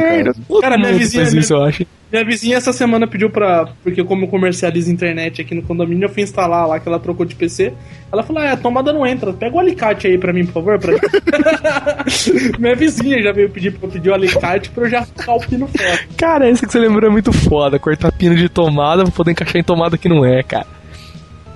[0.47, 1.85] Todo Cara, minha vizinha- faz isso, eu acho.
[2.11, 3.67] Minha vizinha essa semana pediu pra.
[3.83, 7.25] Porque como eu comercializo internet aqui no condomínio, eu fui instalar lá que ela trocou
[7.25, 7.71] de PC.
[8.11, 9.31] Ela falou: Ah, a tomada não entra.
[9.33, 10.79] Pega o alicate aí pra mim, por favor.
[10.79, 10.93] Pra...
[12.59, 15.39] Minha vizinha já veio pedir pra eu pedir o alicate pra eu já ficar o
[15.39, 15.99] pino fora.
[16.17, 17.79] Cara, essa que você lembrou é muito foda.
[17.79, 20.67] Cortar pino de tomada pra poder encaixar em tomada que não é, cara.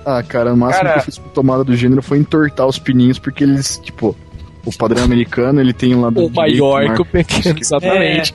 [0.04, 0.94] Ah, cara, o máximo Cara.
[0.94, 4.16] que eu fiz com tomada do gênero foi entortar os pininhos, porque eles, tipo,
[4.64, 7.60] o padrão americano, ele tem um lado O maior que o pequeno, É.
[7.60, 8.34] exatamente.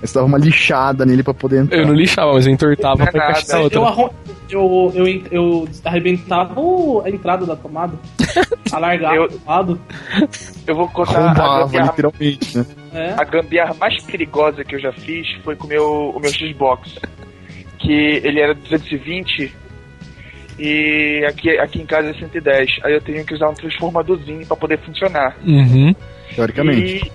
[0.00, 1.78] Você dava uma lixada nele pra poder entrar.
[1.78, 3.32] Eu não lixava, mas eu entortava Não é pra nada.
[3.32, 3.78] encaixar outra.
[3.80, 4.08] Eu, arrum...
[4.48, 6.54] eu, eu, eu arrebentava
[7.04, 7.94] a entrada da tomada.
[8.70, 9.80] Alargava Eu- o lado.
[10.64, 12.66] Eu vou contar a gambiarra, literalmente, né?
[12.94, 13.14] É.
[13.18, 16.94] a gambiarra mais perigosa que eu já fiz foi com o meu, o meu Xbox.
[17.80, 19.52] Que ele era 220
[20.58, 22.80] e aqui, aqui em casa é 110.
[22.82, 25.36] Aí eu tenho que usar um transformadorzinho pra poder funcionar.
[25.46, 25.94] Uhum.
[26.34, 27.10] Teoricamente.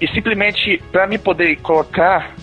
[0.00, 2.34] E, e simplesmente, pra mim poder colocar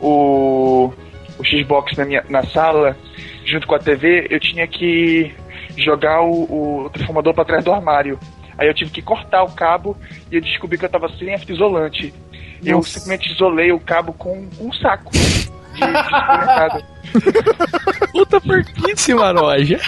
[0.00, 0.92] o,
[1.38, 2.96] o Xbox na, minha, na sala,
[3.44, 5.32] junto com a TV, eu tinha que
[5.76, 8.18] jogar o, o transformador pra trás do armário.
[8.58, 9.96] Aí eu tive que cortar o cabo
[10.30, 12.12] e eu descobri que eu tava sem a fita isolante.
[12.64, 15.12] Eu simplesmente isolei o cabo com um saco
[15.78, 16.84] de.
[18.12, 19.80] Puta porquice, Maroja.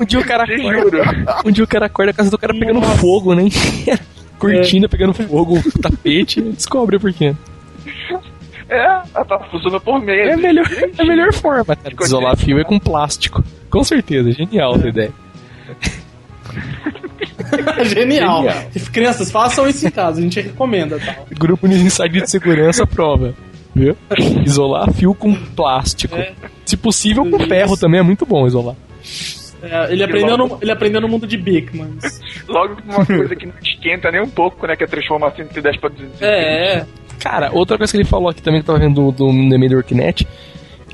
[0.00, 1.42] Um dia o cara acorda.
[1.44, 2.98] Um dia o cara acorda a casa do cara pegando Nossa.
[2.98, 3.44] fogo, né?
[4.38, 7.34] Cortina pegando fogo, tapete, descobre por quê.
[8.68, 8.84] É,
[9.14, 10.30] ela tá funcionando por meio.
[10.30, 11.94] É a melhor, é a melhor forma, cara.
[11.94, 13.44] de Isolar fio é com plástico.
[13.70, 15.12] Com certeza, genial essa ideia.
[17.84, 18.42] Genial.
[18.42, 18.70] Genial.
[18.92, 21.16] Crianças, façam isso em casa, a gente recomenda, tá?
[21.38, 23.34] Grupo de insight de segurança prova.
[23.74, 23.96] Viu?
[24.44, 26.14] Isolar fio com plástico.
[26.14, 26.32] É.
[26.64, 28.76] Se possível, com ferro também é muito bom isolar.
[29.62, 31.96] É, ele, aprendeu no, ele aprendeu no mundo de Bigman.
[32.48, 34.74] Logo uma coisa que não esquenta nem um pouco, né?
[34.74, 36.22] Que é transformar 110 pra 220.
[36.22, 36.86] É, é.
[37.20, 39.58] Cara, outra coisa que ele falou aqui também que eu tava vendo do, do The
[39.58, 39.84] Media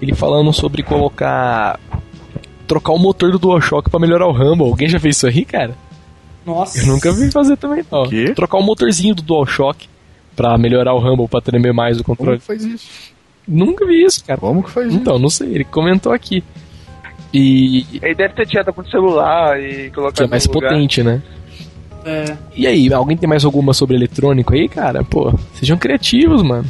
[0.00, 1.80] ele falando sobre colocar.
[2.66, 4.68] trocar o motor do DualShock pra melhorar o Rumble.
[4.68, 5.74] Alguém já fez isso aí, cara?
[6.44, 6.80] Nossa.
[6.80, 8.06] Eu nunca vi fazer também, não.
[8.08, 8.32] Quê?
[8.34, 9.88] Trocar o motorzinho do DualShock
[10.38, 12.38] pra melhorar o Rumble, pra tremer mais o Como controle.
[12.38, 12.88] que faz isso?
[13.46, 14.38] Nunca vi isso, cara.
[14.40, 14.96] Como que faz isso?
[14.96, 16.42] Então, não sei, ele comentou aqui.
[17.34, 17.84] E.
[18.00, 20.70] Ele deve ter tirado com o celular e colocado que é mais no lugar.
[20.70, 21.20] potente, né?
[22.04, 22.36] É.
[22.56, 25.02] E aí, alguém tem mais alguma sobre eletrônico aí, cara?
[25.04, 26.64] Pô, sejam criativos, mano.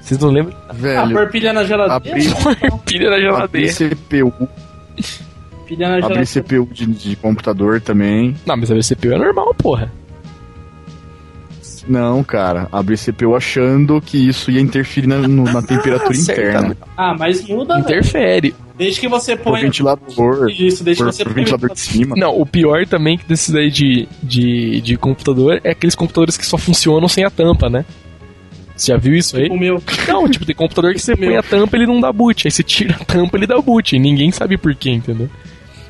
[0.00, 0.56] Vocês não lembram?
[0.68, 2.16] Ah, Velho, pôr pilha na geladeira.
[2.18, 3.72] abrir, Pilha na abrir geladeira.
[3.72, 4.48] CPU,
[5.66, 6.26] Pilha na abrir geladeira.
[6.26, 8.34] CPU de, de computador também.
[8.44, 9.90] Não, mas a CPU é normal, porra.
[11.86, 16.76] Não, cara, abrir CPU achando que isso ia interferir na, no- na temperatura interna.
[16.96, 17.84] Ah, mas muda, velho.
[17.84, 18.54] Interfere.
[18.76, 19.62] Desde que você Por põe.
[19.62, 21.42] ventilador, Isso, desde por, que você por põe.
[21.44, 22.16] ventilador de cima.
[22.16, 26.44] Não, o pior também que desses aí de, de, de computador é aqueles computadores que
[26.46, 27.84] só funcionam sem a tampa, né?
[28.74, 29.48] Você já viu isso aí?
[29.48, 29.80] O meu.
[30.08, 31.38] Não, tipo, tem computador que você põe Meu.
[31.38, 32.48] a tampa ele não dá boot.
[32.48, 33.94] Aí você tira a tampa ele dá boot.
[33.94, 35.28] E ninguém sabe por quê, entendeu?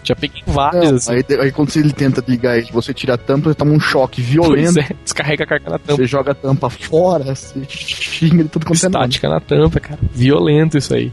[0.05, 1.13] Já peguei vários Não, assim.
[1.15, 4.23] aí, aí quando ele tenta ligar e você tira a tampa, você toma um choque
[4.23, 4.79] Pois violento.
[4.79, 5.97] é, descarrega a carga na tampa.
[5.97, 9.05] Você joga a tampa fora, você xinga de tudo quanto é nome.
[9.07, 9.99] Estática na tampa, cara.
[10.13, 11.11] Violento isso aí.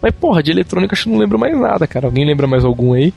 [0.00, 2.06] Mas, porra, de eletrônica acho que não lembro mais nada, cara.
[2.06, 3.12] Alguém lembra mais algum aí?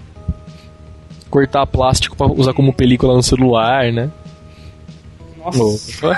[1.30, 4.10] Cortar plástico pra usar como película no celular, né?
[5.38, 6.18] Nossa.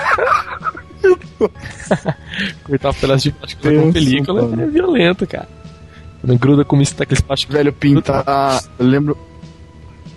[2.64, 5.48] Cortar pedaço de plástico pra usar como película é violento, cara.
[6.24, 7.54] Quando gruda com isso, tá aqueles plásticos.
[7.54, 8.58] Velho, pintar.
[8.78, 9.18] Eu lembro.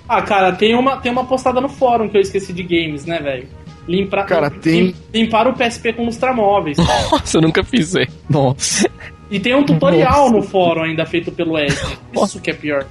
[0.08, 3.20] Ah, cara, tem uma, tem uma postada no fórum que eu esqueci de games, né,
[3.20, 3.50] velho?
[3.86, 6.78] Limpar, Cara, tem- limpar o PSP com lustramóveis.
[7.12, 8.08] Nossa, eu nunca fiz aí.
[8.30, 8.90] Nossa.
[9.30, 11.76] E tem um tutorial no fórum ainda feito pelo Ed.
[12.24, 12.86] Isso que é pior.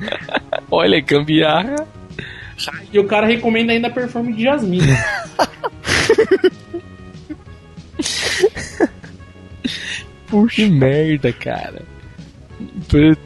[0.71, 1.87] Olha, gambiarra.
[2.93, 4.87] E o cara recomenda ainda a perfume de Jasmine.
[10.27, 10.57] Puxa.
[10.57, 11.83] Que merda, cara.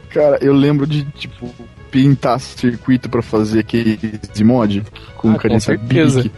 [0.09, 1.53] Cara, eu lembro de, tipo,
[1.89, 4.83] pintar circuito pra fazer case mod
[5.17, 6.23] com Ah, certeza.
[6.23, 6.31] Bic.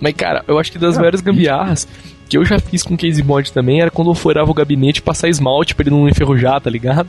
[0.00, 1.86] Mas, cara, eu acho que das maiores gambiarras
[2.28, 5.02] que eu já fiz com case mod também era quando eu furava o gabinete e
[5.02, 7.08] passar esmalte pra ele não enferrujar, tá ligado?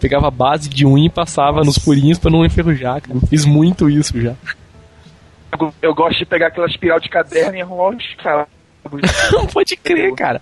[0.00, 3.18] Pegava a base de unha e passava nos furinhos pra não enferrujar, cara.
[3.28, 4.34] Fiz muito isso já.
[5.58, 8.46] Eu, eu gosto de pegar aquela espiral de caderno e arrumar os cabos.
[9.32, 10.40] Não pode crer, cara.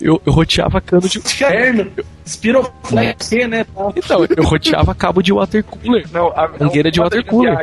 [0.00, 1.20] Eu, eu roteava cano de.
[1.20, 1.90] Caderno.
[2.26, 3.64] Spiroflex, né?
[3.64, 3.92] tal.
[3.96, 7.56] Então, eu roteava cabo de water cooler Não, a, Mangueira de water cooler.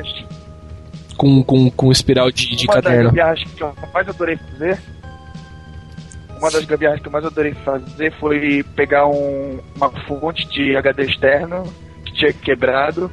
[1.17, 3.09] com, com, com espiral de, de uma das caderno.
[3.09, 4.79] gambiarras que eu mais adorei fazer.
[6.37, 11.03] Uma das gambiarras que eu mais adorei fazer foi pegar um- uma fonte de HD
[11.03, 11.63] externo
[12.05, 13.11] que tinha quebrado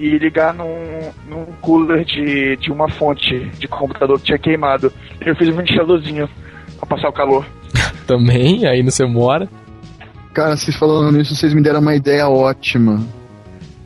[0.00, 4.90] e ligar num, num cooler de, de uma fonte de computador que tinha queimado.
[5.20, 6.28] Eu fiz um ventiladorzinho
[6.78, 7.44] pra passar o calor.
[8.08, 9.46] Também, aí não você mora.
[10.32, 13.06] Cara, vocês falando nisso, vocês me deram uma ideia ótima.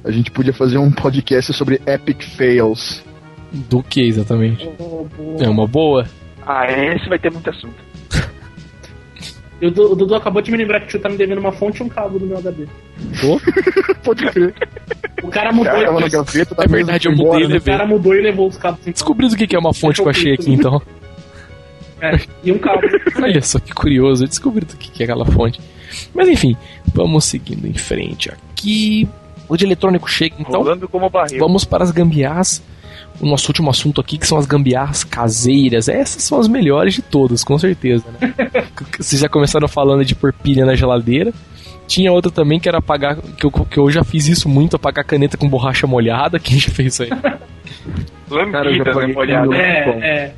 [0.05, 3.03] A gente podia fazer um podcast sobre epic fails.
[3.53, 4.69] Do que exatamente?
[5.41, 6.07] É uma boa.
[6.47, 7.75] Ah, esse vai ter muito assunto.
[9.63, 11.81] O Du- o Dudu acabou de me lembrar que tu tá me devendo uma fonte
[11.81, 12.67] e um cabo do meu HD.
[14.05, 14.53] Pode crer.
[15.25, 17.55] O cara mudou, Cara, o gaveta, da É verdade, eu mudei embora, e né?
[17.55, 17.75] levei.
[17.75, 18.85] cara mudou e levou os cabos.
[18.85, 20.81] Descobri o que que é uma fonte que eu achei aqui, então.
[22.01, 22.83] É, e um cabo.
[23.23, 25.61] Olha só que curioso, eu descobri do que que é aquela fonte.
[26.15, 26.57] Mas enfim,
[26.93, 29.09] vamos seguindo em frente aqui.
[29.49, 30.61] O de eletrônico chega, então.
[30.61, 31.39] Rolando como barril.
[31.39, 32.63] Vamos para as gambiarras.
[33.21, 35.89] O nosso último assunto aqui, que são as gambiarras caseiras.
[35.89, 38.35] Essas são as melhores de todas, com certeza, né?
[38.99, 41.33] Vocês já começaram falando de pôr pilha na geladeira.
[41.87, 43.17] Tinha outra também que era apagar.
[43.17, 46.39] Que eu, que eu já fiz isso muito, apagar caneta com borracha molhada.
[46.41, 47.11] Quem já fez isso aí?
[47.11, 49.57] Cara, eu já Lambida, né, molhada.
[49.57, 50.03] É, bom.
[50.03, 50.33] é.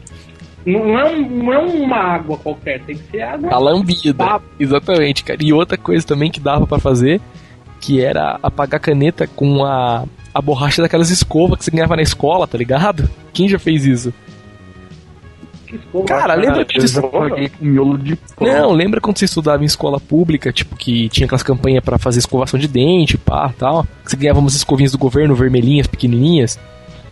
[0.67, 3.51] Não é, um- não é uma água qualquer, tem que ser água.
[3.53, 4.41] A lambida.
[4.59, 5.39] Exatamente, cara.
[5.41, 7.21] E outra coisa também que dava pra fazer,
[7.81, 12.49] que era apagar caneta com a, a borracha daquelas escovas que você ganhava na escola,
[12.49, 13.09] tá ligado?
[13.33, 14.13] Quem já fez isso?
[15.67, 16.05] Que escova.
[16.07, 18.47] Cara, lembra que você paguei com miolo de pão.
[18.47, 22.21] Não, lembra quando você estudava em escola pública, tipo, que tinha aquelas campanhas pra fazer
[22.21, 23.85] escovação de dente, pá, tal?
[24.05, 26.59] Que você ganhava umas escovinhas do governo, vermelhinhas, pequenininhas?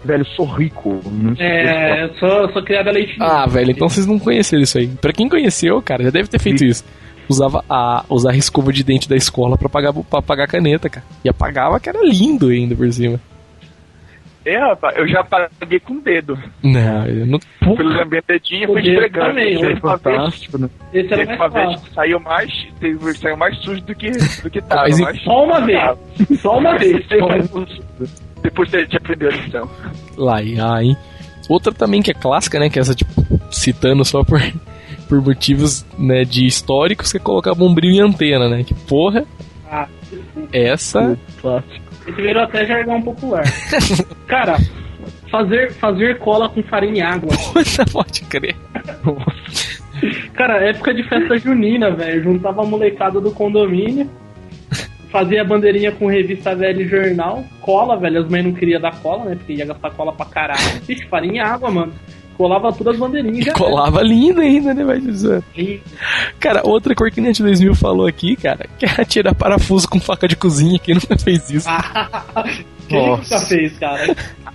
[0.04, 1.00] Velho, sou rico.
[1.10, 3.16] Não sei É, eu sou, sou criado a leite.
[3.18, 4.86] Ah, velho, então vocês não conheceram isso aí.
[4.86, 6.84] Pra quem conheceu, cara, já deve ter feito isso.
[7.26, 10.90] Usava a, usar a escova de dente da escola pra apagar, pra apagar a caneta,
[10.90, 11.06] cara.
[11.24, 13.18] E apagava que era lindo ainda por cima.
[14.44, 16.38] É, rapaz, eu já paguei com o dedo.
[16.62, 17.38] Não, eu não.
[17.62, 19.26] Fui lambendo o dedinho e fui esfregando.
[19.28, 19.80] também, Teve né?
[19.82, 20.70] uma vez, fantástico, né?
[20.92, 24.10] Esse era teve mais uma vez que saiu mais, teve, saiu mais sujo do que,
[24.10, 24.82] do que tava.
[24.82, 25.98] Mas e- mas- Só uma vez.
[26.40, 27.00] Só uma vez.
[28.42, 29.70] Depois você te aprendeu a lição.
[30.18, 30.96] Lá, e ah, hein?
[31.48, 32.68] Outra também que é clássica, né?
[32.68, 33.10] Que é essa, tipo,
[33.50, 34.38] citando só por,
[35.08, 38.62] por motivos né, de históricos, que é colocar bombril em antena, né?
[38.62, 39.24] Que porra,
[39.70, 39.88] Ah,
[40.52, 41.18] essa.
[42.06, 43.44] Esse virou até jargão popular.
[44.26, 44.56] Cara,
[45.30, 47.30] fazer, fazer cola com farinha e água.
[47.52, 48.56] Puta, pode crer.
[50.34, 52.22] Cara, época de festa junina, velho.
[52.22, 54.10] Juntava a molecada do condomínio.
[55.10, 57.44] Fazia bandeirinha com revista velha e jornal.
[57.60, 58.20] Cola, velho.
[58.22, 59.36] As mães não queriam dar cola, né?
[59.36, 60.80] Porque ia gastar cola pra caralho.
[60.86, 61.92] Vixe, farinha e água, mano.
[62.36, 63.38] Colava todas as bandeirinhas.
[63.38, 64.84] e já colava linda ainda, né?
[64.84, 65.42] Vai dizer.
[66.40, 70.26] Cara, outra cor que Net 2000 falou aqui, cara, que era tirar parafuso com faca
[70.26, 70.78] de cozinha.
[70.78, 71.68] Quem nunca fez isso?
[72.88, 73.34] Quem Nossa.
[73.34, 74.14] nunca fez, cara?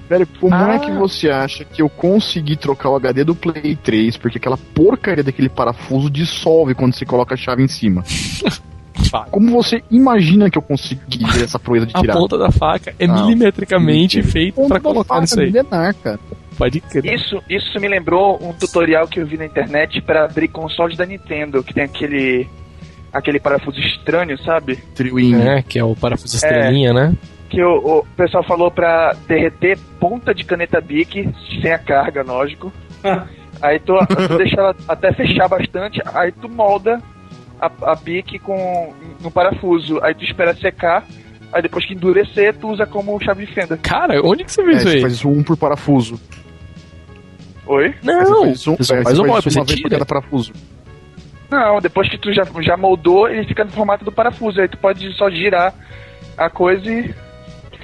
[0.09, 0.75] Velho, como Ah.
[0.75, 4.57] é que você acha que eu consegui trocar o HD do Play 3 porque aquela
[4.57, 8.03] porcaria daquele parafuso dissolve quando você coloca a chave em cima?
[9.31, 12.13] Como você imagina que eu consegui essa proeza de A tirar?
[12.15, 13.23] ponta da faca é Não.
[13.25, 15.45] milimetricamente feita da colocar faca, nisso aí.
[15.47, 16.19] milenar, cara.
[16.59, 17.05] Pode crer.
[17.13, 21.05] Isso, isso me lembrou um tutorial que eu vi na internet pra abrir consoles da
[21.05, 22.47] Nintendo, que tem aquele
[23.11, 24.75] aquele parafuso estranho, sabe?
[24.93, 25.41] Triwin.
[25.41, 27.15] É, que é o parafuso estrelinha, né?
[27.49, 31.27] Que o, o pessoal falou pra derreter ponta de caneta Bic
[31.61, 32.71] sem a carga, lógico.
[33.61, 37.01] Aí tu, tu deixa ela até fechar bastante, aí tu molda
[37.59, 39.99] a, a Bic com, no parafuso.
[40.01, 41.05] Aí tu espera secar,
[41.51, 43.75] aí depois que endurecer, tu usa como chave de fenda.
[43.77, 45.01] Cara, onde que você viu É, isso você aí?
[45.01, 46.17] faz isso um por parafuso.
[47.71, 47.93] Oi?
[48.03, 49.89] Não, Você faz isso um, você faz você isso uma você tira.
[49.91, 50.51] cada parafuso.
[51.51, 54.59] Não, depois que tu já, já moldou, ele fica no formato do parafuso.
[54.59, 55.73] Aí tu pode só girar
[56.37, 57.13] a coisa e,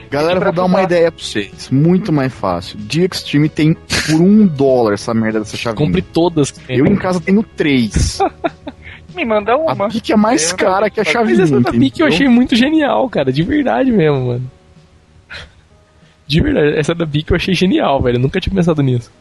[0.10, 1.70] Galera, vou dar uma ideia pra vocês.
[1.70, 2.78] Muito mais fácil.
[2.80, 5.86] Dia Extreme tem por um dólar essa merda dessa chavinha.
[5.86, 6.54] Compre todas.
[6.70, 8.20] Eu em casa tenho três.
[9.16, 9.72] Me manda uma.
[9.72, 11.38] A Bic é mais Eu- cara que a Mas chavinha.
[11.40, 13.32] Mas essa da Bic eu achei muito genial, cara.
[13.32, 14.52] De verdade mesmo, mano.
[16.28, 18.18] De verdade, essa da Bic eu achei genial, velho.
[18.18, 19.12] Eu nunca tinha pensado nisso.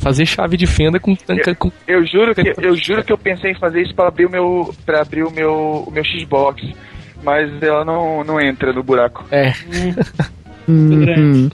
[0.00, 1.70] Fazer chave de fenda com tanca com.
[1.86, 4.74] Eu juro que eu juro que eu pensei em fazer isso pra abrir o meu
[4.86, 6.62] para abrir o meu o meu Xbox,
[7.22, 9.24] mas ela não não entra no buraco.
[9.30, 9.52] É,
[10.68, 11.50] Uhum.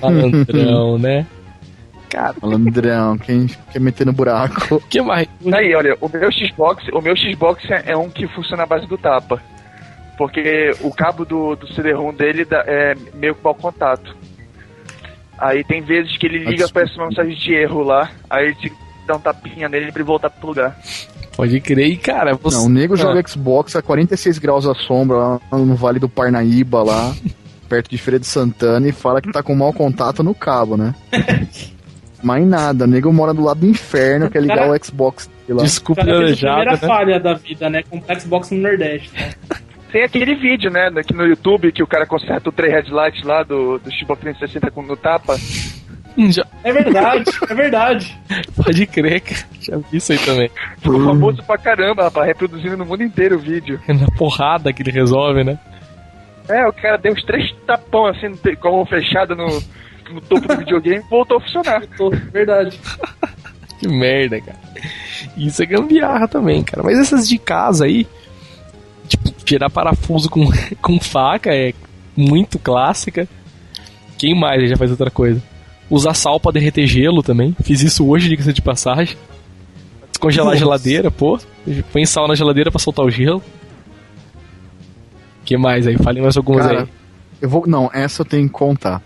[0.00, 1.26] malandrão, né?
[2.10, 4.74] Cara, Malandrão, quem quer meter no buraco?
[4.76, 5.26] o que mais?
[5.52, 8.86] Aí, olha, o meu Xbox, o meu Xbox é, é um que funciona à base
[8.86, 9.40] do tapa.
[10.18, 14.14] Porque o cabo do, do CD-ROM dele dá- é meio que mau contato.
[15.44, 16.78] Aí tem vezes que ele liga, desculpa.
[16.80, 18.72] aparece uma mensagem de erro lá, aí te
[19.08, 20.78] dá um tapinha nele pra ele voltar pro lugar.
[21.36, 21.88] Pode crer.
[21.88, 22.56] E, cara, você.
[22.58, 26.08] Não, o nego Ah, joga Xbox a 46 graus à sombra lá no Vale do
[26.08, 27.12] Parnaíba, lá,
[27.68, 30.94] perto de Feira de Santana, e fala que tá com mau contato no cabo, né?
[32.22, 35.58] Mas nada, o nego mora do lado do inferno, quer ligar Cara- o Xbox dele
[35.58, 35.64] lá.
[35.64, 36.76] Desculpa, O cara fez a primeira né?
[36.76, 37.82] falha da vida, né?
[37.90, 39.10] Comprar Xbox no Nordeste.
[39.12, 39.32] né?
[39.92, 43.42] Tem aquele vídeo, né, aqui no YouTube, que o cara conserta o 3 headlights lá
[43.42, 45.36] do, do Xbox 360 com no tapa.
[46.16, 48.18] Hum, Já, É verdade, é verdade.
[48.56, 49.46] pode crer, cara.
[49.60, 50.50] Já vi isso aí também.
[50.78, 53.80] Ficou famoso pra caramba, rapaz, reproduzindo no mundo inteiro o vídeo.
[53.86, 55.58] É na porrada que ele resolve, né?
[56.48, 59.46] É, o cara deu uns três tapão assim, com a mão fechada no,
[60.10, 61.82] no topo do videogame e voltou a funcionar.
[62.32, 62.80] Verdade.
[63.82, 64.58] Que merda, cara.
[65.36, 66.84] Isso é gambiarra também, cara.
[66.84, 68.06] Mas essas de casa aí,
[69.52, 70.46] tirar parafuso com,
[70.80, 71.74] com faca é
[72.16, 73.28] muito clássica.
[74.16, 75.42] Quem mais aí já faz outra coisa?
[75.90, 77.54] Usar sal pra derreter gelo também.
[77.62, 79.16] Fiz isso hoje, diga-se de passagem.
[80.10, 80.58] Descongelar a Nossa.
[80.58, 81.38] geladeira, pô.
[81.92, 83.42] Põe sal na geladeira pra soltar o gelo.
[85.44, 85.98] que mais aí?
[85.98, 86.88] Fale mais algumas Cara, aí.
[87.40, 87.66] eu vou.
[87.66, 89.02] Não, essa eu tenho que contar.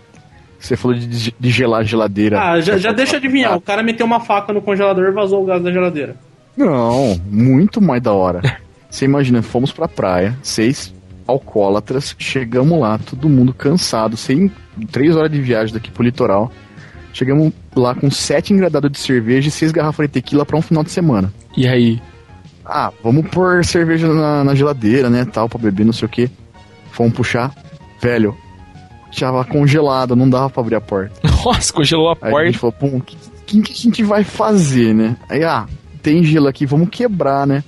[0.59, 2.39] Você falou de, de gelar a geladeira.
[2.39, 3.55] Ah, já, já deixa eu adivinhar.
[3.57, 6.15] O cara meteu uma faca no congelador e vazou o gás da geladeira.
[6.55, 8.41] Não, muito mais da hora.
[8.89, 10.93] Você imagina, fomos pra praia, seis
[11.27, 14.49] alcoólatras, chegamos lá, todo mundo cansado, sem
[14.91, 16.51] três horas de viagem daqui pro litoral.
[17.13, 20.83] Chegamos lá com sete engradados de cerveja e seis garrafas de tequila pra um final
[20.83, 21.33] de semana.
[21.55, 22.01] E aí?
[22.65, 26.29] Ah, vamos pôr cerveja na, na geladeira, né, tal, pra beber, não sei o que.
[26.91, 27.53] Fomos puxar,
[28.01, 28.35] velho,
[29.17, 31.13] tava congelado, não dava pra abrir a porta.
[31.43, 32.45] Nossa, congelou a Aí a porta.
[32.47, 35.15] gente falou, pô, o que, que, que a gente vai fazer, né?
[35.29, 35.65] Aí, ah,
[36.01, 37.63] tem gelo aqui, vamos quebrar, né?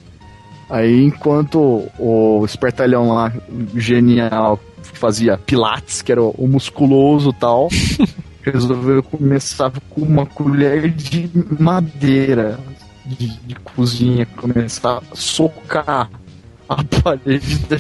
[0.70, 3.34] Aí, enquanto o espertalhão lá,
[3.76, 7.70] genial, fazia pilates, que era o, o musculoso e tal,
[8.43, 12.59] resolveu começar com uma colher de madeira
[13.05, 16.09] de, de cozinha, começar a socar
[16.67, 17.78] a parede da.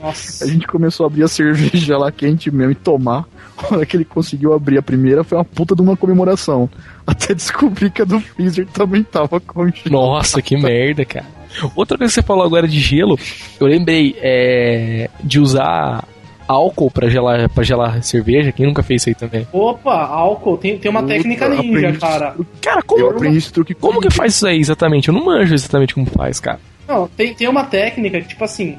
[0.00, 0.44] Nossa.
[0.44, 3.26] A gente começou a abrir a cerveja lá quente mesmo e tomar.
[3.56, 6.70] A hora que ele conseguiu abrir a primeira foi uma puta de uma comemoração.
[7.04, 9.90] Até descobri que a do freezer também tava congelada.
[9.90, 11.37] Nossa, que merda, cara.
[11.74, 13.18] Outra coisa que você falou agora de gelo,
[13.60, 16.04] eu lembrei é, de usar
[16.46, 18.52] álcool pra gelar, pra gelar cerveja.
[18.52, 19.46] Quem nunca fez isso aí também?
[19.52, 20.56] Opa, álcool.
[20.56, 21.98] Tem, tem uma Puta, técnica ninja, aprendi.
[21.98, 22.34] cara.
[22.62, 25.08] Cara, Eu como, aprendi esse truque como que faz isso aí exatamente?
[25.08, 26.58] Eu não manjo exatamente como faz, cara.
[26.86, 28.78] Não, tem, tem uma técnica que, tipo assim,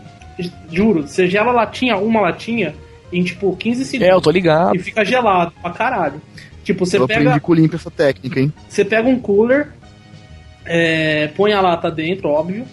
[0.72, 2.74] juro, você gela latinha, uma latinha,
[3.14, 4.24] em tipo 15 É, eu segundos.
[4.24, 4.76] tô ligado.
[4.76, 6.20] E fica gelado pra caralho.
[6.64, 8.52] Tipo, você Eu pega, aprendi com o Limpa essa técnica, hein?
[8.68, 9.70] você pega um cooler,
[10.72, 12.64] é, põe a lata dentro, óbvio,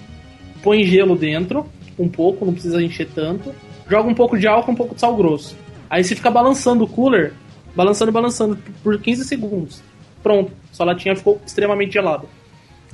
[0.62, 1.66] põe gelo dentro,
[1.98, 3.54] um pouco, não precisa encher tanto,
[3.88, 5.56] joga um pouco de álcool, um pouco de sal grosso.
[5.88, 7.32] Aí você fica balançando o cooler,
[7.74, 9.82] balançando, balançando por 15 segundos.
[10.22, 12.24] Pronto, sua latinha ficou extremamente gelada.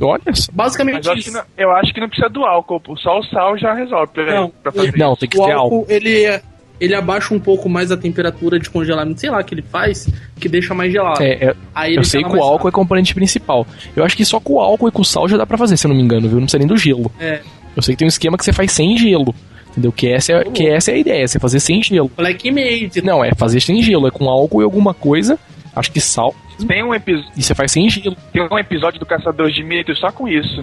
[0.00, 0.50] Olha só.
[0.52, 1.36] Basicamente eu acho, que isso.
[1.36, 2.96] não, eu acho que não precisa do álcool, pô.
[2.96, 5.76] só o sal já resolve pra, Não, pra fazer Não, tem que o ter álcool,
[5.78, 5.86] álcool.
[5.92, 6.40] ele
[6.84, 10.08] ele abaixa um pouco mais a temperatura de congelamento, sei lá o que ele faz,
[10.40, 11.22] que deixa mais gelado.
[11.22, 13.66] É, é, Aí eu sei que o álcool é componente principal.
[13.94, 15.76] Eu acho que só com o álcool e com o sal já dá pra fazer,
[15.76, 16.32] se eu não me engano, viu?
[16.38, 17.02] Não precisa nem do gelo.
[17.04, 17.22] rápido.
[17.22, 17.40] É,
[17.76, 19.34] Eu sei que tem um esquema que você faz sem gelo.
[19.70, 19.90] Entendeu?
[19.92, 22.10] Que essa é, que essa é a ideia, você fazer sem gelo.
[22.16, 23.00] Black Made.
[23.02, 25.38] Não, é fazer sem gelo, é com álcool e alguma coisa,
[25.74, 26.34] acho que sal,
[26.68, 28.14] Tem um, epi- e você faz sem gelo.
[28.32, 30.62] tem um episódio do Caçador de Mitos só com isso.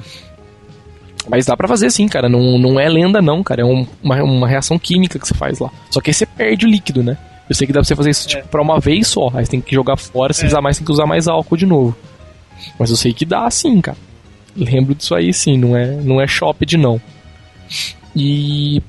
[1.28, 2.30] Mas dá pra fazer sim, cara.
[2.30, 3.62] Não, não é lenda, não, cara.
[3.62, 5.70] É um- uma, uma reação química que você faz lá.
[5.92, 7.18] Só que aí você perde o líquido, né?
[7.50, 9.30] Eu sei que dá pra você fazer isso tipo, pra uma vez só.
[9.34, 10.48] Aí você tem que jogar fora, se É.
[10.48, 11.96] usar mais, tem que usar mais álcool de novo.
[12.78, 13.98] Mas eu sei que dá sim, cara.
[14.56, 17.00] Lembro disso aí sim, não é, não é shopped não.
[18.16, 18.82] E.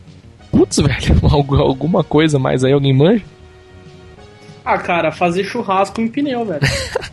[0.51, 3.23] Putz, velho, algu- alguma coisa mais aí, alguém manja?
[4.65, 6.61] Ah, cara, fazer churrasco em pneu, velho.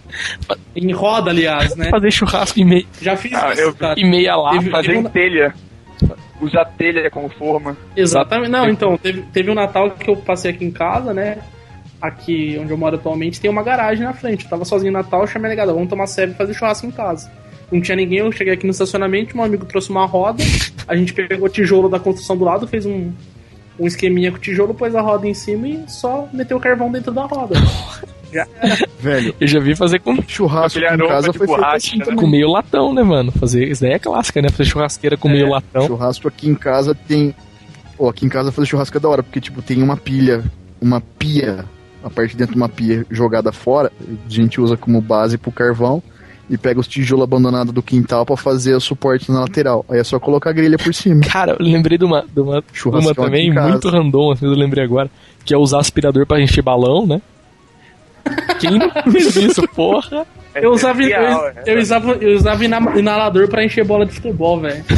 [0.75, 1.89] em roda, aliás, né?
[1.89, 4.51] Fazer churrasco em, mei, Já fiz Ah, isso, eu- em meia lá.
[4.51, 5.53] Teve- Fazer em telha.
[6.39, 7.75] usar telha como forma.
[7.95, 8.49] Exatamente.
[8.51, 11.37] Não, então, teve, teve um Natal que eu passei aqui em casa, né?
[11.99, 14.43] Aqui onde eu moro atualmente tem uma garagem na frente.
[14.43, 16.85] Eu tava sozinho no Natal, eu chamei a negada, vamos tomar sebe e fazer churrasco
[16.85, 17.31] em casa.
[17.71, 20.43] Não tinha ninguém, eu cheguei aqui no estacionamento, meu amigo trouxe uma roda,
[20.87, 23.11] a gente pegou o tijolo da construção do lado, fez um,
[23.79, 26.91] um esqueminha com o tijolo, pôs a roda em cima e só meteu o carvão
[26.91, 27.55] dentro da roda.
[28.99, 32.05] Velho, Eu já vi fazer com, churrasco em casa foi feito assim né?
[32.15, 33.31] com meio latão, né, mano?
[33.31, 34.49] Fazer, isso daí é clássica, né?
[34.49, 35.87] Fazer churrasqueira com meio latão.
[35.87, 37.33] Churrasco aqui em casa tem.
[37.97, 40.43] Ó, aqui em casa fazer churrasco é da hora, porque tipo, tem uma pilha,
[40.79, 41.65] uma pia,
[42.03, 45.51] a parte de dentro de uma pia jogada fora, a gente usa como base pro
[45.51, 46.01] carvão
[46.49, 49.85] e pega os tijolos abandonados do quintal pra fazer o suporte na lateral.
[49.89, 51.21] Aí é só colocar a grelha por cima.
[51.21, 54.83] Cara, eu lembrei de uma, de uma, de uma também, muito random, assim, eu lembrei
[54.83, 55.09] agora,
[55.43, 57.21] que é usar aspirador pra encher balão, né?
[58.59, 60.25] Quem não fez isso, porra?
[60.55, 61.07] É Eu usava, eu,
[61.53, 61.53] né?
[61.65, 64.83] eu usava, eu usava ina- inalador pra encher bola de futebol, velho.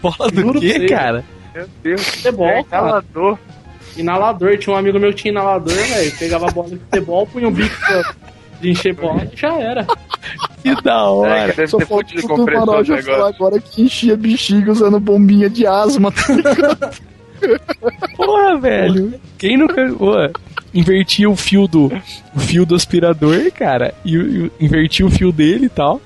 [0.00, 1.24] Bola do Juro quê, cara?
[1.54, 2.02] Meu Deus.
[2.06, 2.82] Futebol, é cara.
[2.86, 3.38] inalador.
[3.96, 6.12] Inalador, tinha um amigo meu que tinha inalador, velho.
[6.18, 8.14] Pegava a bola de futebol, punha o bico pra-
[8.60, 9.86] de encher bola e já era.
[10.62, 11.46] Que da É, hora.
[11.48, 13.24] deve Só ter falta fonte de o já falar negócio.
[13.24, 16.12] agora que enchia bexiga usando bombinha de asma.
[18.16, 19.14] Porra, velho.
[19.36, 19.92] Quem nunca.
[19.92, 20.14] Pô,
[20.74, 21.86] invertia o fio do.
[22.34, 23.94] O fio do aspirador, cara.
[24.04, 26.00] E, e invertia o fio dele e tal.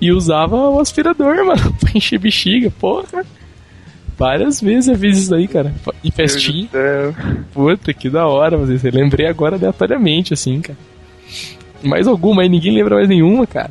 [0.00, 3.24] E usava o aspirador, mano, pra encher bexiga, porra.
[4.18, 5.74] Várias vezes eu fiz isso aí, cara.
[6.02, 6.68] Em festinha.
[7.52, 8.86] Puta, que da hora fazer isso.
[8.86, 10.78] Eu lembrei agora aleatoriamente, assim, cara.
[11.82, 13.70] Mais alguma aí, ninguém lembra mais nenhuma, cara.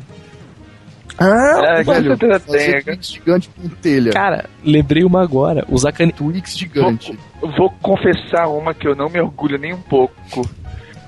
[1.18, 2.82] É, com velho, fazer tem, cara.
[2.84, 4.12] Twix gigante com telha.
[4.12, 5.64] Cara, lembrei uma agora.
[5.68, 6.18] Usar caneta.
[6.18, 7.18] Twix gigante.
[7.42, 10.48] Eu vou confessar uma que eu não me orgulho nem um pouco.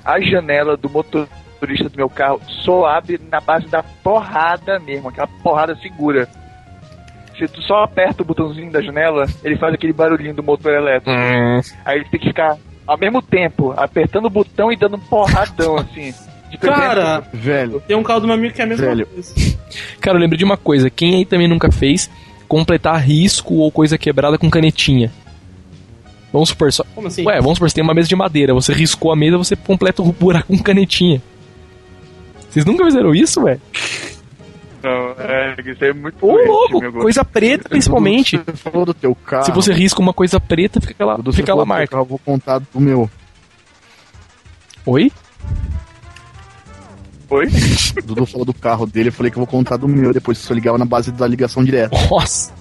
[0.03, 5.27] A janela do motorista do meu carro só abre na base da porrada mesmo, aquela
[5.43, 6.27] porrada segura.
[7.37, 11.11] Se tu só aperta o botãozinho da janela, ele faz aquele barulhinho do motor elétrico.
[11.85, 16.13] Aí tem que ficar ao mesmo tempo apertando o botão e dando um porradão assim.
[16.57, 19.05] Cara, Velho, tem um carro do meu amigo que é a mesma Velho.
[19.05, 19.33] coisa.
[20.01, 20.89] Cara, eu lembrei de uma coisa.
[20.89, 22.09] Quem aí também nunca fez
[22.47, 25.11] completar risco ou coisa quebrada com canetinha?
[26.33, 26.83] Vamos supor só.
[26.95, 27.25] Como assim?
[27.25, 30.01] Ué, vamos supor, você tem uma mesa de madeira, você riscou a mesa, você completa
[30.01, 31.21] o buraco com canetinha.
[32.49, 33.59] Vocês nunca fizeram isso, ué?
[34.81, 38.37] Não, é, isso é muito Ô, louco, coisa preta principalmente.
[38.37, 39.43] Você falou do teu carro.
[39.45, 41.87] Se você risca uma coisa preta, fica aquela, fica teu marca.
[41.87, 43.09] carro, eu vou contar do meu.
[44.85, 45.11] Oi?
[47.29, 47.45] Oi?
[47.97, 50.37] O Dudu falou do carro dele, eu falei que eu vou contar do meu depois,
[50.37, 51.95] se eu ligava na base da ligação direta.
[52.09, 52.51] Nossa.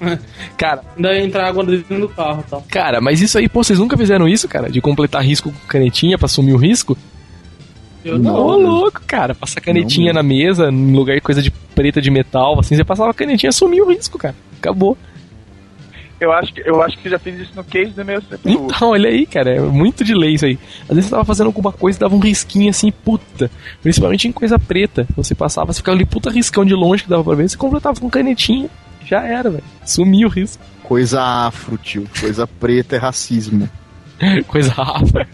[0.57, 2.65] Cara, Ainda ia entrar água dentro do carro e tal.
[2.69, 4.71] cara, mas isso aí, pô, vocês nunca fizeram isso, cara?
[4.71, 6.97] De completar risco com canetinha pra assumir o risco?
[8.05, 8.35] Eu Não.
[8.35, 9.35] Ô, louco, cara.
[9.35, 13.11] Passar canetinha na mesa, no lugar de coisa de preta de metal, assim, você passava
[13.11, 14.35] a canetinha e assumia o risco, cara.
[14.59, 14.97] Acabou.
[16.21, 18.39] Eu acho que eu acho que já fiz isso no case do meu CPU.
[18.45, 20.59] Então, olha aí, cara, é muito de lei isso aí.
[20.83, 23.49] Às vezes você tava fazendo alguma coisa e dava um risquinho assim, puta.
[23.83, 25.07] Principalmente em coisa preta.
[25.17, 28.01] Você passava, você ficava ali, puta riscão de longe que dava pra ver, você completava
[28.01, 28.69] com canetinha.
[29.05, 29.65] Já era, velho.
[29.87, 30.63] Sumia o risco.
[30.83, 32.07] Coisa afro, tio.
[32.21, 33.69] Coisa preta é racismo.
[34.49, 35.27] Coisa rápida.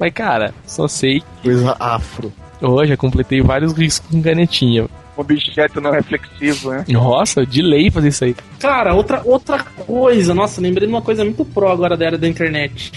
[0.00, 2.32] Mas, cara, só sei Coisa afro.
[2.58, 4.88] que hoje já completei vários riscos com canetinha.
[5.22, 6.84] Objeto não reflexivo, né?
[6.88, 8.36] Nossa, de lei fazer isso aí.
[8.58, 12.28] Cara, outra, outra coisa, nossa, lembrei de uma coisa muito pro agora da era da
[12.28, 12.92] internet.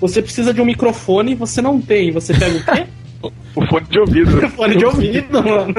[0.00, 2.12] Você precisa de um microfone, você não tem.
[2.12, 2.86] Você pega o quê?
[3.56, 4.48] O fone de ouvido.
[4.52, 5.74] Fone de ouvido, mano.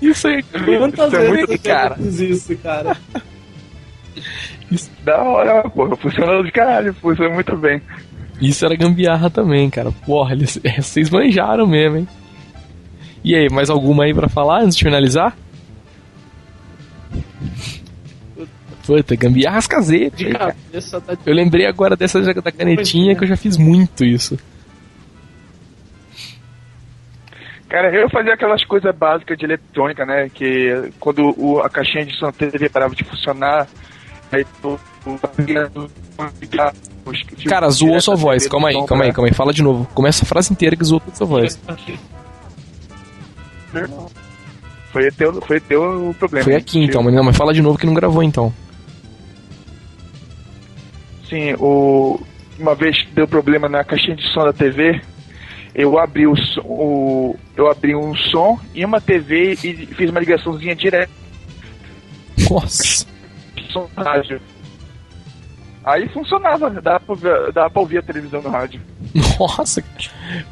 [0.00, 1.94] Isso aí, Quantas Isso é vezes muito você cara.
[1.96, 2.96] fez isso, cara?
[5.02, 5.96] Da hora, porra.
[5.96, 6.94] Funcionou de caralho.
[6.94, 7.80] Funciona muito bem.
[8.40, 9.90] Isso era gambiarra também, cara.
[9.90, 12.08] Porra, eles, vocês manjaram mesmo, hein?
[13.28, 15.36] E aí, mais alguma aí pra falar antes de finalizar?
[18.86, 20.16] Puta, gambiarras caseiras.
[20.18, 24.38] De cabeça tá Eu lembrei agora dessa da canetinha que eu já fiz muito isso.
[27.68, 30.30] Cara, eu fazia aquelas coisas básicas de eletrônica, né?
[30.32, 33.68] Que quando o, a caixinha de som TV parava de funcionar,
[34.32, 34.80] aí tu-
[37.46, 38.48] Cara, zoou sua voz.
[38.48, 39.34] Calma aí, calma aí, calma aí.
[39.34, 39.86] Fala de novo.
[39.92, 41.60] Começa a frase inteira que zoou toda sua voz.
[44.92, 46.44] Foi teu, foi teu o problema.
[46.44, 48.52] Foi aqui então, mas não, mas fala de novo que não gravou então.
[51.28, 52.18] Sim, o,
[52.58, 55.00] uma vez deu problema na caixinha de som da TV,
[55.74, 60.20] eu abri o, som- o eu abri um som e uma TV e fiz uma
[60.20, 61.12] ligaçãozinha direta
[62.50, 63.06] Nossa.
[63.70, 64.40] som rádio.
[65.90, 68.80] Aí funcionava, dava pra, ver- dava pra ouvir a televisão no rádio.
[69.40, 69.82] Nossa.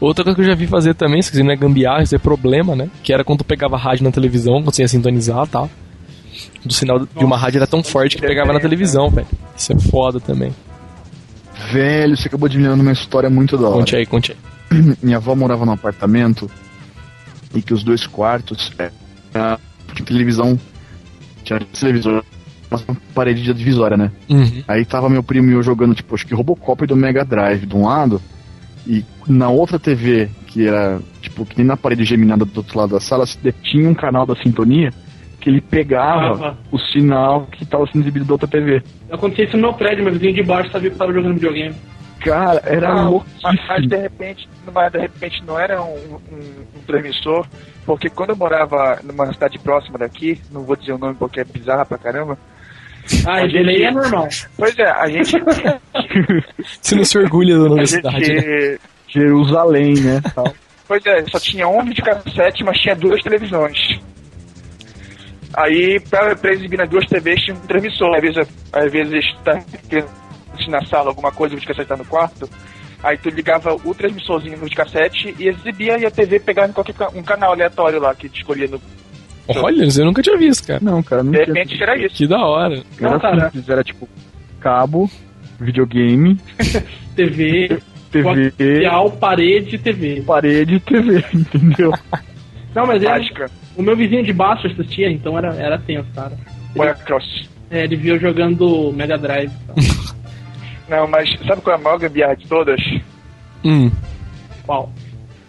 [0.00, 2.74] Outra coisa que eu já vi fazer também, isso não é gambiarra, isso é problema,
[2.74, 2.88] né?
[3.02, 5.70] Que era quando tu pegava rádio na televisão, quando você ia sintonizar e tal.
[6.64, 9.26] do sinal de uma rádio era tão forte que pegava na televisão, velho.
[9.54, 10.54] Isso é foda também.
[11.70, 13.78] Velho, você acabou de me lembrar uma história muito da hora.
[13.78, 14.96] Conte aí, conte aí.
[15.02, 16.50] Minha avó morava num apartamento
[17.54, 18.90] e que os dois quartos é,
[19.32, 20.58] tinha televisão.
[21.44, 22.24] Tinha televisor,
[22.70, 24.10] uma parede de divisória, né?
[24.28, 24.62] Uhum.
[24.66, 27.76] Aí tava meu primo e eu jogando, tipo, acho que Robocop do Mega Drive de
[27.76, 28.20] um lado,
[28.86, 32.90] e na outra TV, que era, tipo, que nem na parede geminada do outro lado
[32.94, 33.24] da sala,
[33.62, 34.92] tinha um canal da sintonia
[35.40, 38.82] que ele pegava Ah, o sinal que tava sendo exibido da outra TV.
[39.10, 41.74] Acontecia isso no meu prédio, meu vizinho de baixo sabia que tava jogando videogame.
[42.20, 43.88] Cara, era Não, mas, mas louquíssimo.
[43.88, 45.94] de repente, mas de repente não era um,
[46.32, 47.46] um- um transmissor,
[47.84, 51.44] porque quando eu morava numa cidade próxima daqui, não vou dizer o nome porque é
[51.44, 52.36] bizarra pra caramba.
[53.26, 54.28] Ah, A gente- é normal.
[54.56, 55.32] Pois é, a gente,
[56.80, 58.78] Você não se orgulha da universidade, né?
[59.08, 60.20] Jerusalém, né?
[60.34, 60.52] tal.
[60.88, 63.98] Pois é, só tinha um videocassete, mas tinha duas televisões.
[65.54, 68.14] Aí, pra, pra exibir nas duas TVs, tinha um transmissor.
[68.14, 69.62] Às vezes, às vezes tá
[70.68, 72.48] na sala alguma coisa, o videocassete tá no quarto.
[73.02, 76.94] Aí tu ligava o transmissorzinho no videocassete e exibia e a TV pegava em qualquer
[77.14, 78.80] um canal aleatório lá que tu escolhia no.
[79.48, 80.80] Olha, eu nunca tinha visto, cara.
[80.82, 81.54] Não, cara, não De tinha.
[81.54, 82.14] repente era isso.
[82.16, 82.82] Que da hora.
[83.00, 83.44] Era Não, cara.
[83.50, 84.08] simples, era tipo
[84.60, 85.10] cabo,
[85.60, 86.38] videogame,
[87.14, 87.78] TV,
[88.10, 90.22] TV, coaxial, parede e TV.
[90.26, 91.92] parede e TV, entendeu?
[92.74, 93.50] Não, mas ele, Mágica.
[93.76, 96.32] o meu vizinho de baixo assistia, então era, era tenso, cara.
[96.76, 97.48] Olha cross.
[97.70, 99.50] É, ele via eu jogando Mega Drive.
[99.50, 99.76] e tal.
[100.88, 102.80] Não, mas sabe qual é a maior gambiarra de todas?
[103.64, 103.90] Hum.
[104.64, 104.92] Qual?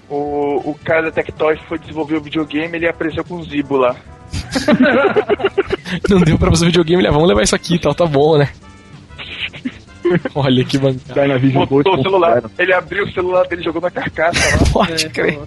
[0.10, 3.95] O, o cara da Tectoy foi desenvolver o videogame ele apareceu com o Zibo lá.
[6.10, 7.10] Não deu pra fazer videogame, né?
[7.10, 8.49] vamos levar isso aqui e tal, tá bom, né?
[10.36, 11.39] Olha que bancada.
[11.39, 12.01] Botou o 2.0.
[12.03, 14.66] celular, ele abriu o celular dele, jogou na carcaça lá.
[14.72, 15.39] Pode É, crer.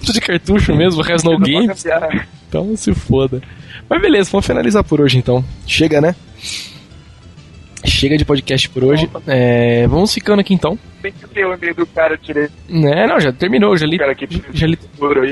[0.00, 1.84] Tudo de cartucho mesmo, o resto no games.
[2.48, 3.40] Então se foda.
[3.88, 5.44] Mas beleza, vamos finalizar por hoje então.
[5.66, 6.14] Chega, né?
[7.84, 9.08] Chega de podcast por hoje.
[9.26, 10.78] É, vamos ficando aqui então.
[11.00, 12.52] Tem que ter o e-mail do cara direito.
[12.68, 13.98] É, não, já terminou, já li,
[14.52, 14.78] já li,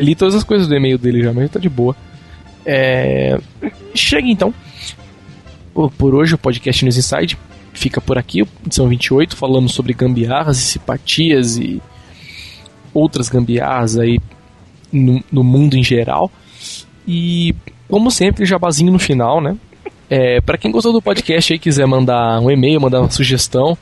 [0.00, 1.94] li todas as coisas do e-mail dele já, mas tá de boa.
[2.66, 3.38] É,
[3.94, 4.52] chega então.
[5.72, 7.38] Por, por hoje o podcast News Inside
[7.72, 11.80] fica por aqui, edição 28, falamos sobre gambiarras e simpatias e
[12.92, 14.18] outras gambiarras aí
[14.92, 16.30] no, no mundo em geral.
[17.06, 17.54] E,
[17.88, 19.56] como sempre, jabazinho no final, né?
[20.10, 23.78] É, para quem gostou do podcast e quiser mandar um e-mail, mandar uma sugestão,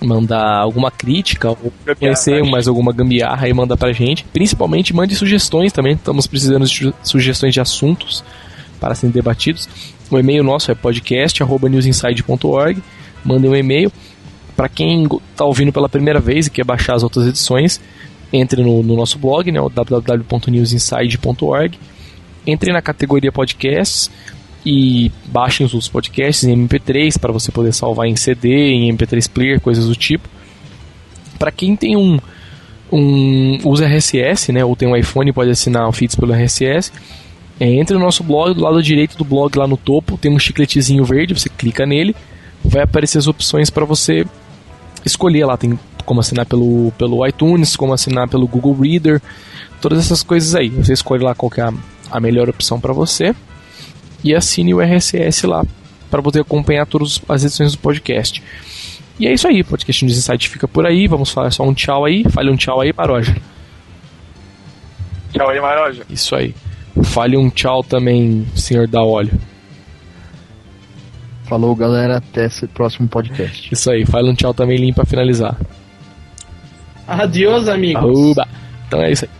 [0.00, 4.24] mandar alguma crítica ou conhecer mais alguma gambiarra aí, manda pra gente.
[4.32, 8.22] Principalmente mande sugestões também, estamos precisando de su- sugestões de assuntos
[8.78, 9.66] para serem debatidos.
[10.10, 12.82] O e-mail nosso é podcast.newsinside.org.
[13.24, 13.90] Mandem um e-mail.
[14.54, 17.80] Para quem está ouvindo pela primeira vez e quer baixar as outras edições,
[18.30, 21.78] entre no, no nosso blog, né, www.newsinside.org.
[22.46, 24.10] Entre na categoria podcasts
[24.64, 29.60] e baixem os podcasts em MP3 para você poder salvar em CD, em MP3 player,
[29.60, 30.28] coisas do tipo.
[31.38, 32.20] Para quem tem um,
[32.90, 36.92] um usa RSS, né, ou tem um iPhone pode assinar o feeds pelo RSS.
[37.58, 40.38] É, entre no nosso blog, do lado direito do blog lá no topo tem um
[40.38, 42.14] chicletezinho verde, você clica nele,
[42.64, 44.24] vai aparecer as opções para você
[45.04, 49.20] escolher lá, tem como assinar pelo, pelo iTunes, como assinar pelo Google Reader,
[49.80, 50.68] todas essas coisas aí.
[50.68, 51.72] Você escolhe lá qual é a,
[52.10, 53.34] a melhor opção para você
[54.24, 55.64] e assine o RSS lá
[56.10, 58.42] para poder acompanhar todas as edições do podcast.
[59.18, 61.06] E é isso aí, o podcast News Insight fica por aí.
[61.06, 62.24] Vamos falar só um tchau aí.
[62.30, 63.36] Fale um tchau aí, Paroja.
[65.32, 66.02] Tchau aí, Maroja.
[66.10, 66.54] Isso aí.
[67.04, 69.32] Fale um tchau também, senhor da óleo.
[71.44, 72.18] Falou, galera.
[72.18, 73.72] Até esse próximo podcast.
[73.72, 74.04] Isso aí.
[74.06, 75.56] Fale um tchau também, limpo pra finalizar.
[77.06, 78.34] Adiós, amigos.
[78.86, 79.30] Então é isso aí.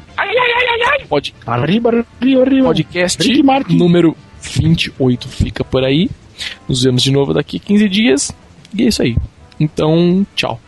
[1.08, 2.66] Pod- Arriba, arriba, arriba.
[2.68, 6.10] podcast número 28 fica por aí.
[6.68, 8.32] Nos vemos de novo daqui a 15 dias.
[8.74, 9.16] E é isso aí.
[9.60, 10.60] Então, tchau.